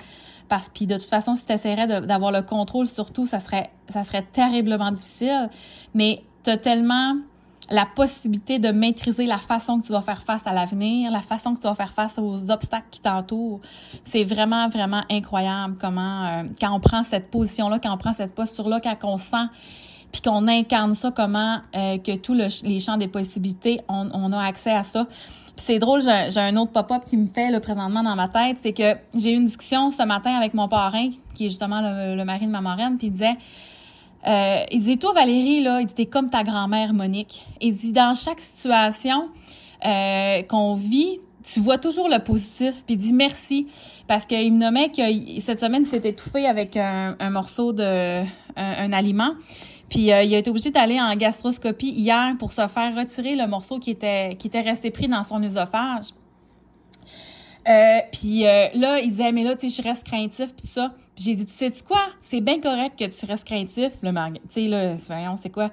Parce 0.49 0.69
que 0.71 0.85
de 0.85 0.95
toute 0.95 1.09
façon, 1.09 1.35
si 1.35 1.45
tu 1.45 1.53
essaierais 1.53 1.87
d'avoir 1.87 2.33
le 2.33 2.43
contrôle 2.43 2.89
sur 2.89 3.13
tout, 3.13 3.27
ça 3.27 3.39
serait, 3.39 3.71
ça 3.91 4.03
serait 4.03 4.23
terriblement 4.33 4.91
difficile. 4.91 5.51
Mais 5.93 6.23
tu 6.43 6.51
as 6.51 6.57
tellement 6.57 7.17
la 7.71 7.87
possibilité 7.87 8.59
de 8.59 8.69
maîtriser 8.69 9.27
la 9.27 9.39
façon 9.39 9.81
que 9.81 9.87
tu 9.87 9.93
vas 9.93 10.01
faire 10.01 10.23
face 10.23 10.47
à 10.47 10.53
l'avenir, 10.53 11.11
la 11.11 11.21
façon 11.21 11.55
que 11.55 11.61
tu 11.61 11.67
vas 11.67 11.75
faire 11.75 11.93
face 11.93 12.19
aux 12.19 12.51
obstacles 12.51 12.87
qui 12.91 13.01
t'entourent. 13.01 13.61
C'est 14.11 14.25
vraiment, 14.25 14.69
vraiment 14.69 15.03
incroyable 15.11 15.77
comment, 15.81 16.25
euh, 16.27 16.43
quand 16.61 16.75
on 16.75 16.81
prend 16.81 17.03
cette 17.05 17.31
position-là, 17.31 17.79
quand 17.79 17.93
on 17.93 17.99
prend 17.99 18.15
cette 18.15 18.35
posture-là, 18.35 18.81
quand 18.81 18.97
on 19.03 19.17
sent 19.17 19.47
puis 20.11 20.23
qu'on 20.23 20.49
incarne 20.49 20.95
ça, 20.95 21.11
comment 21.15 21.59
euh, 21.77 21.99
que 21.99 22.17
tous 22.17 22.35
les 22.35 22.81
champs 22.81 22.97
des 22.97 23.09
possibilités, 23.09 23.83
on, 23.89 24.09
on 24.15 24.33
a 24.33 24.43
accès 24.43 24.71
à 24.71 24.83
ça. 24.83 25.07
Puis 25.55 25.67
c'est 25.67 25.79
drôle, 25.79 26.01
j'ai 26.01 26.41
un 26.41 26.57
autre 26.57 26.73
pop-up 26.73 27.05
qui 27.05 27.19
me 27.19 27.27
fait 27.27 27.51
là, 27.51 27.61
présentement 27.61 28.03
dans 28.03 28.17
ma 28.17 28.29
tête, 28.29 28.57
c'est 28.63 28.73
que 28.73 28.97
j'ai 29.15 29.33
eu 29.33 29.37
une 29.37 29.47
discussion 29.47 29.91
ce 29.91 30.03
matin 30.05 30.35
avec 30.35 30.55
mon 30.55 30.69
parrain, 30.69 31.11
qui 31.35 31.47
est 31.47 31.51
justement 31.51 31.83
le, 31.83 32.17
le 32.17 32.25
mari 32.25 32.47
de 32.47 32.51
ma 32.51 32.63
marraine, 32.63 32.97
puis 32.97 33.09
il 33.09 33.13
disait 33.13 33.37
euh, 34.27 34.65
il 34.71 34.83
dit, 34.83 34.99
toi, 34.99 35.13
Valérie, 35.13 35.61
là, 35.61 35.81
il 35.81 35.87
dit, 35.87 35.95
t'es 35.95 36.07
comme 36.07 36.31
ta 36.31 36.43
grand-mère, 36.45 36.93
Monique. 36.93 37.47
Il 37.61 37.75
dit, 37.75 37.93
dans 37.93 38.15
chaque 38.15 38.41
situation 38.41 39.29
euh, 39.85 40.43
qu'on 40.43 40.75
vit, 40.75 41.21
tu 41.45 41.61
vois 41.61 41.79
toujours 41.79 42.09
le 42.09 42.19
positif, 42.19 42.75
puis 42.85 42.95
il 42.95 42.99
dit 42.99 43.13
merci. 43.13 43.69
Parce 44.07 44.27
qu'il 44.27 44.53
me 44.53 44.59
nommait 44.59 44.91
que 44.91 45.03
cette 45.41 45.61
semaine, 45.61 45.83
il 45.83 45.89
s'est 45.89 46.09
étouffé 46.09 46.47
avec 46.47 46.77
un, 46.77 47.31
morceau 47.31 47.73
de 47.73 48.25
un, 48.57 48.93
aliment. 48.93 49.33
Puis 49.89 50.13
euh, 50.13 50.23
il 50.23 50.35
a 50.35 50.39
été 50.39 50.51
obligé 50.51 50.71
d'aller 50.71 51.01
en 51.01 51.15
gastroscopie 51.17 51.91
hier 51.91 52.35
pour 52.39 52.53
se 52.53 52.67
faire 52.69 52.95
retirer 52.95 53.37
le 53.37 53.47
morceau 53.47 53.79
qui 53.79 53.91
était 53.91 54.37
qui 54.39 54.49
était 54.49 54.61
resté 54.61 54.91
pris 54.91 55.09
dans 55.09 55.25
son 55.25 55.43
œsophage. 55.43 56.09
Euh, 57.69 57.99
puis 58.13 58.47
euh, 58.47 58.69
là, 58.75 58.99
il 59.01 59.11
disait, 59.11 59.33
mais 59.33 59.45
là, 59.45 59.55
tu 59.57 59.69
sais, 59.69 59.83
je 59.83 59.87
reste 59.87 60.05
craintif, 60.05 60.55
puis 60.57 60.69
ça. 60.69 60.93
J'ai 61.19 61.35
dit, 61.35 61.47
tu 61.47 61.53
sais 61.53 61.71
-tu 61.71 61.83
quoi? 61.83 62.07
C'est 62.23 62.41
bien 62.41 62.61
correct 62.61 62.97
que 62.99 63.05
tu 63.07 63.27
restes 63.27 63.45
craintif, 63.45 63.93
le 64.03 64.11
Tu 64.11 64.41
sais, 64.51 64.69
là, 64.69 64.95
voyons, 65.07 65.37
c'est 65.43 65.51
quoi? 65.51 65.71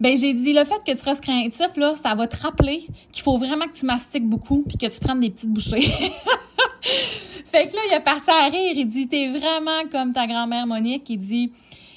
Ben, 0.00 0.16
j'ai 0.16 0.34
dit, 0.34 0.52
le 0.52 0.64
fait 0.64 0.80
que 0.86 0.96
tu 0.96 1.04
restes 1.04 1.20
craintif, 1.20 1.68
là, 1.76 1.94
ça 2.00 2.14
va 2.14 2.28
te 2.28 2.40
rappeler 2.40 2.86
qu'il 3.10 3.22
faut 3.24 3.36
vraiment 3.36 3.66
que 3.66 3.72
tu 3.72 3.86
mastiques 3.86 4.26
beaucoup, 4.26 4.62
puis 4.62 4.78
que 4.78 4.86
tu 4.86 5.00
prennes 5.00 5.20
des 5.20 5.30
petites 5.30 5.50
bouchées. 5.50 5.80
fait 7.50 7.68
que 7.68 7.74
là, 7.74 7.82
il 7.90 7.94
a 7.94 8.00
parti 8.00 8.30
à 8.30 8.48
rire. 8.48 8.74
Il 8.76 8.88
dit, 8.88 9.08
t'es 9.08 9.28
vraiment 9.28 9.82
comme 9.90 10.12
ta 10.12 10.26
grand-mère 10.26 10.66
Monique. 10.66 11.08
Il 11.08 11.18
dit, 11.18 11.52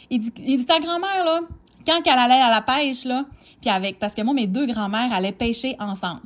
il 0.09 0.19
dit, 0.19 0.33
il 0.39 0.57
dit 0.57 0.65
ta 0.65 0.79
grand-mère, 0.79 1.23
là, 1.23 1.41
quand 1.85 2.01
elle 2.03 2.19
allait 2.19 2.41
à 2.41 2.49
la 2.49 2.61
pêche, 2.61 3.05
là, 3.05 3.25
puis 3.61 3.69
avec, 3.69 3.99
parce 3.99 4.15
que 4.15 4.21
moi, 4.23 4.33
mes 4.33 4.47
deux 4.47 4.65
grand-mères 4.65 5.13
allaient 5.13 5.31
pêcher 5.31 5.75
ensemble. 5.79 6.21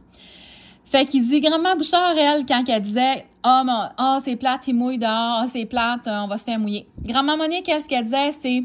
Fait 0.86 1.06
qu'il 1.06 1.28
dit, 1.28 1.40
grand-mère 1.40 1.78
Bouchard, 1.78 2.18
elle, 2.18 2.46
quand 2.46 2.64
elle 2.68 2.82
disait, 2.82 3.26
ah, 3.44 3.64
oh, 3.66 3.94
oh, 4.00 4.22
c'est 4.24 4.36
plate, 4.36 4.68
il 4.68 4.76
mouille 4.76 5.00
dehors, 5.00 5.44
oh, 5.44 5.50
c'est 5.52 5.66
plate, 5.66 6.02
on 6.06 6.28
va 6.28 6.38
se 6.38 6.44
faire 6.44 6.60
mouiller. 6.60 6.88
Grand-mère 7.02 7.38
Monique, 7.38 7.66
ce 7.68 7.88
qu'elle 7.88 8.06
disait, 8.06 8.34
c'est, 8.42 8.64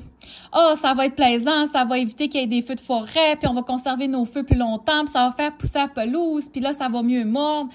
oh, 0.54 0.74
ça 0.80 0.92
va 0.92 1.06
être 1.06 1.16
plaisant, 1.16 1.66
ça 1.72 1.84
va 1.84 1.98
éviter 1.98 2.28
qu'il 2.28 2.40
y 2.40 2.44
ait 2.44 2.46
des 2.46 2.62
feux 2.62 2.74
de 2.74 2.80
forêt, 2.80 3.36
puis 3.38 3.48
on 3.48 3.54
va 3.54 3.62
conserver 3.62 4.06
nos 4.06 4.24
feux 4.24 4.42
plus 4.42 4.58
longtemps, 4.58 5.04
puis 5.04 5.12
ça 5.12 5.28
va 5.28 5.32
faire 5.32 5.56
pousser 5.56 5.78
la 5.78 5.88
pelouse, 5.88 6.50
puis 6.52 6.60
là, 6.60 6.74
ça 6.74 6.88
va 6.88 7.02
mieux 7.02 7.24
mordre 7.24 7.70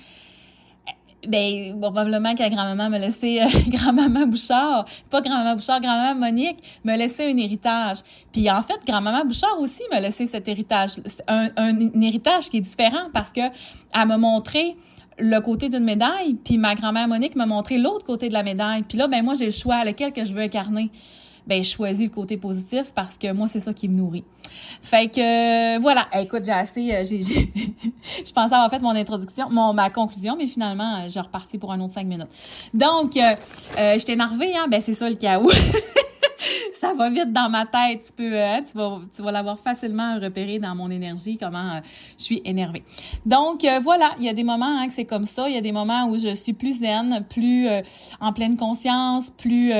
ben 1.27 1.79
probablement 1.79 2.33
que 2.35 2.49
grand-maman 2.49 2.89
me 2.89 2.97
laissait 2.97 3.43
euh, 3.43 3.47
grand-maman 3.67 4.27
Bouchard, 4.27 4.85
pas 5.09 5.21
grand-maman 5.21 5.55
Bouchard, 5.55 5.81
grand-maman 5.81 6.19
Monique 6.19 6.57
me 6.83 6.97
laissait 6.97 7.31
un 7.31 7.37
héritage. 7.37 7.99
Puis 8.31 8.49
en 8.49 8.61
fait, 8.63 8.79
grand-maman 8.85 9.25
Bouchard 9.25 9.59
aussi 9.59 9.83
me 9.91 9.99
laissait 9.99 10.25
cet 10.25 10.47
héritage, 10.47 10.91
un, 11.27 11.49
un, 11.57 12.01
héritage 12.01 12.49
qui 12.49 12.57
est 12.57 12.61
différent 12.61 13.09
parce 13.13 13.31
que 13.31 13.41
elle 13.41 14.07
m'a 14.07 14.17
montré 14.17 14.75
le 15.21 15.39
côté 15.39 15.69
d'une 15.69 15.83
médaille, 15.83 16.35
puis 16.43 16.57
ma 16.57 16.75
grand-mère 16.75 17.07
Monique 17.07 17.35
m'a 17.35 17.45
montré 17.45 17.77
l'autre 17.77 18.05
côté 18.05 18.27
de 18.27 18.33
la 18.33 18.43
médaille. 18.43 18.83
Puis 18.83 18.97
là, 18.97 19.07
ben 19.07 19.23
moi 19.23 19.35
j'ai 19.35 19.45
le 19.45 19.51
choix 19.51 19.85
lequel 19.85 20.13
que 20.13 20.25
je 20.25 20.33
veux 20.33 20.41
incarner 20.41 20.89
ben 21.47 21.63
je 21.63 21.69
choisis 21.69 22.07
le 22.07 22.13
côté 22.13 22.37
positif 22.37 22.91
parce 22.93 23.17
que 23.17 23.31
moi 23.31 23.47
c'est 23.51 23.59
ça 23.59 23.73
qui 23.73 23.89
me 23.89 23.97
nourrit. 23.97 24.23
Fait 24.81 25.07
que 25.07 25.79
voilà, 25.79 26.07
écoute, 26.13 26.43
j'ai 26.45 26.51
assez 26.51 26.93
euh, 26.93 27.03
j'ai 27.03 27.21
je 27.23 28.31
pensais 28.31 28.53
avoir 28.53 28.69
fait 28.69 28.79
mon 28.79 28.91
introduction, 28.91 29.49
mon 29.49 29.73
ma 29.73 29.89
conclusion 29.89 30.35
mais 30.37 30.47
finalement 30.47 30.97
euh, 30.97 31.07
j'ai 31.07 31.19
reparti 31.19 31.57
pour 31.57 31.71
un 31.71 31.79
autre 31.81 31.93
cinq 31.93 32.05
minutes. 32.05 32.27
Donc 32.73 33.17
euh, 33.17 33.35
euh 33.77 33.95
j'étais 33.97 34.13
énervée 34.13 34.55
hein, 34.55 34.67
ben 34.69 34.81
c'est 34.85 34.95
ça 34.95 35.09
le 35.09 35.15
chaos. 35.15 35.51
ça 36.79 36.93
va 36.93 37.09
vite 37.09 37.31
dans 37.31 37.49
ma 37.49 37.65
tête. 37.65 38.05
Tu 38.07 38.13
peux, 38.13 38.39
hein, 38.39 38.61
tu 38.69 38.77
vas, 38.77 38.99
tu 39.15 39.21
vas 39.21 39.31
l'avoir 39.31 39.59
facilement 39.59 40.19
repéré 40.19 40.59
dans 40.59 40.75
mon 40.75 40.89
énergie, 40.89 41.37
comment 41.37 41.75
euh, 41.75 41.79
je 42.17 42.23
suis 42.23 42.41
énervée. 42.45 42.83
Donc 43.25 43.63
euh, 43.63 43.79
voilà, 43.81 44.11
il 44.19 44.25
y 44.25 44.29
a 44.29 44.33
des 44.33 44.43
moments 44.43 44.79
hein, 44.79 44.87
que 44.87 44.93
c'est 44.93 45.05
comme 45.05 45.25
ça. 45.25 45.47
Il 45.49 45.55
y 45.55 45.57
a 45.57 45.61
des 45.61 45.71
moments 45.71 46.07
où 46.07 46.17
je 46.17 46.33
suis 46.35 46.53
plus 46.53 46.79
zen, 46.79 47.25
plus 47.29 47.67
euh, 47.67 47.81
en 48.19 48.33
pleine 48.33 48.57
conscience, 48.57 49.29
plus 49.31 49.71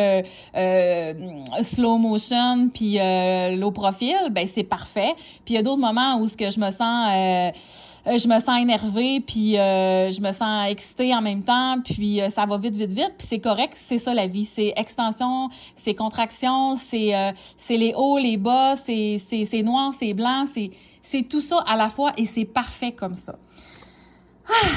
slow 0.54 1.98
motion, 1.98 2.70
puis 2.74 2.98
low 3.58 3.72
profile. 3.72 4.30
Ben 4.32 4.48
c'est 4.54 4.64
parfait. 4.64 5.14
Puis 5.46 5.54
il 5.54 5.56
y 5.56 5.58
a 5.58 5.64
d'autres 5.64 5.82
moments 5.82 6.20
où 6.20 6.28
ce 6.28 6.38
que 6.38 6.50
je 6.50 6.60
me 6.60 6.72
sens 6.72 7.54
euh, 8.08 8.18
je 8.18 8.28
me 8.28 8.40
sens 8.40 8.60
énervée, 8.60 9.20
puis 9.20 9.58
euh, 9.58 10.10
je 10.10 10.22
me 10.22 10.32
sens 10.32 10.70
excitée 10.70 11.14
en 11.14 11.22
même 11.22 11.44
temps, 11.44 11.78
puis 11.84 12.20
euh, 12.20 12.30
ça 12.32 12.46
va 12.46 12.58
vite, 12.58 12.76
vite, 12.76 12.92
vite, 12.92 13.14
puis 13.18 13.28
c'est 13.30 13.40
correct, 13.40 13.78
c'est 13.88 14.00
ça 14.00 14.14
la 14.14 14.26
vie, 14.26 14.50
c'est 14.56 14.74
extension, 14.76 15.50
c'est 15.84 15.94
contraction, 15.94 16.76
c'est 16.90 17.14
c'est 17.58 17.78
les 17.78 17.94
hauts, 17.96 18.18
les 18.18 18.38
bas, 18.38 18.76
c'est 18.86 19.62
noir, 19.64 19.94
c'est 20.00 20.14
blanc, 20.14 20.46
c'est 20.54 20.72
c'est 21.04 21.24
tout 21.24 21.42
ça 21.42 21.64
à 21.68 21.76
la 21.76 21.90
fois 21.90 22.14
et 22.18 22.26
c'est 22.26 22.46
parfait 22.46 22.94
comme 22.94 23.16
ça. 23.16 23.36
Ah, 24.48 24.68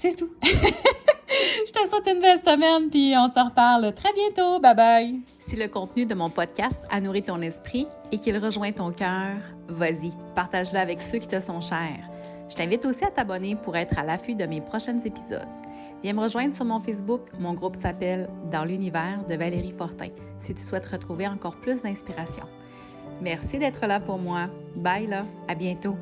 c'est 0.00 0.16
tout. 0.16 0.30
je 0.42 1.72
te 1.72 1.88
souhaite 1.88 2.14
une 2.14 2.20
belle 2.20 2.40
semaine, 2.44 2.90
puis 2.90 3.14
on 3.16 3.28
se 3.28 3.44
reparle 3.44 3.94
très 3.94 4.12
bientôt. 4.12 4.58
Bye 4.58 4.74
bye. 4.74 5.20
Si 5.46 5.56
le 5.56 5.68
contenu 5.68 6.06
de 6.06 6.14
mon 6.14 6.30
podcast 6.30 6.80
a 6.90 7.00
nourri 7.00 7.22
ton 7.22 7.40
esprit 7.42 7.86
et 8.10 8.18
qu'il 8.18 8.36
rejoint 8.38 8.72
ton 8.72 8.90
cœur, 8.90 9.36
vas-y, 9.68 10.10
partage-le 10.34 10.78
avec 10.78 11.00
ceux 11.00 11.18
qui 11.18 11.28
te 11.28 11.40
sont 11.40 11.60
chers. 11.60 12.11
Je 12.52 12.56
t'invite 12.58 12.84
aussi 12.84 13.02
à 13.02 13.10
t'abonner 13.10 13.56
pour 13.56 13.76
être 13.76 13.98
à 13.98 14.02
l'affût 14.02 14.34
de 14.34 14.44
mes 14.44 14.60
prochains 14.60 15.00
épisodes. 15.00 15.48
Viens 16.02 16.12
me 16.12 16.20
rejoindre 16.20 16.54
sur 16.54 16.66
mon 16.66 16.80
Facebook. 16.80 17.22
Mon 17.40 17.54
groupe 17.54 17.76
s'appelle 17.76 18.28
Dans 18.50 18.66
l'univers 18.66 19.24
de 19.26 19.36
Valérie 19.36 19.72
Fortin 19.72 20.10
si 20.38 20.52
tu 20.52 20.62
souhaites 20.62 20.84
retrouver 20.84 21.26
encore 21.26 21.56
plus 21.56 21.80
d'inspiration. 21.80 22.42
Merci 23.22 23.58
d'être 23.58 23.86
là 23.86 24.00
pour 24.00 24.18
moi. 24.18 24.48
Bye 24.76 25.06
là, 25.06 25.24
à 25.48 25.54
bientôt. 25.54 25.96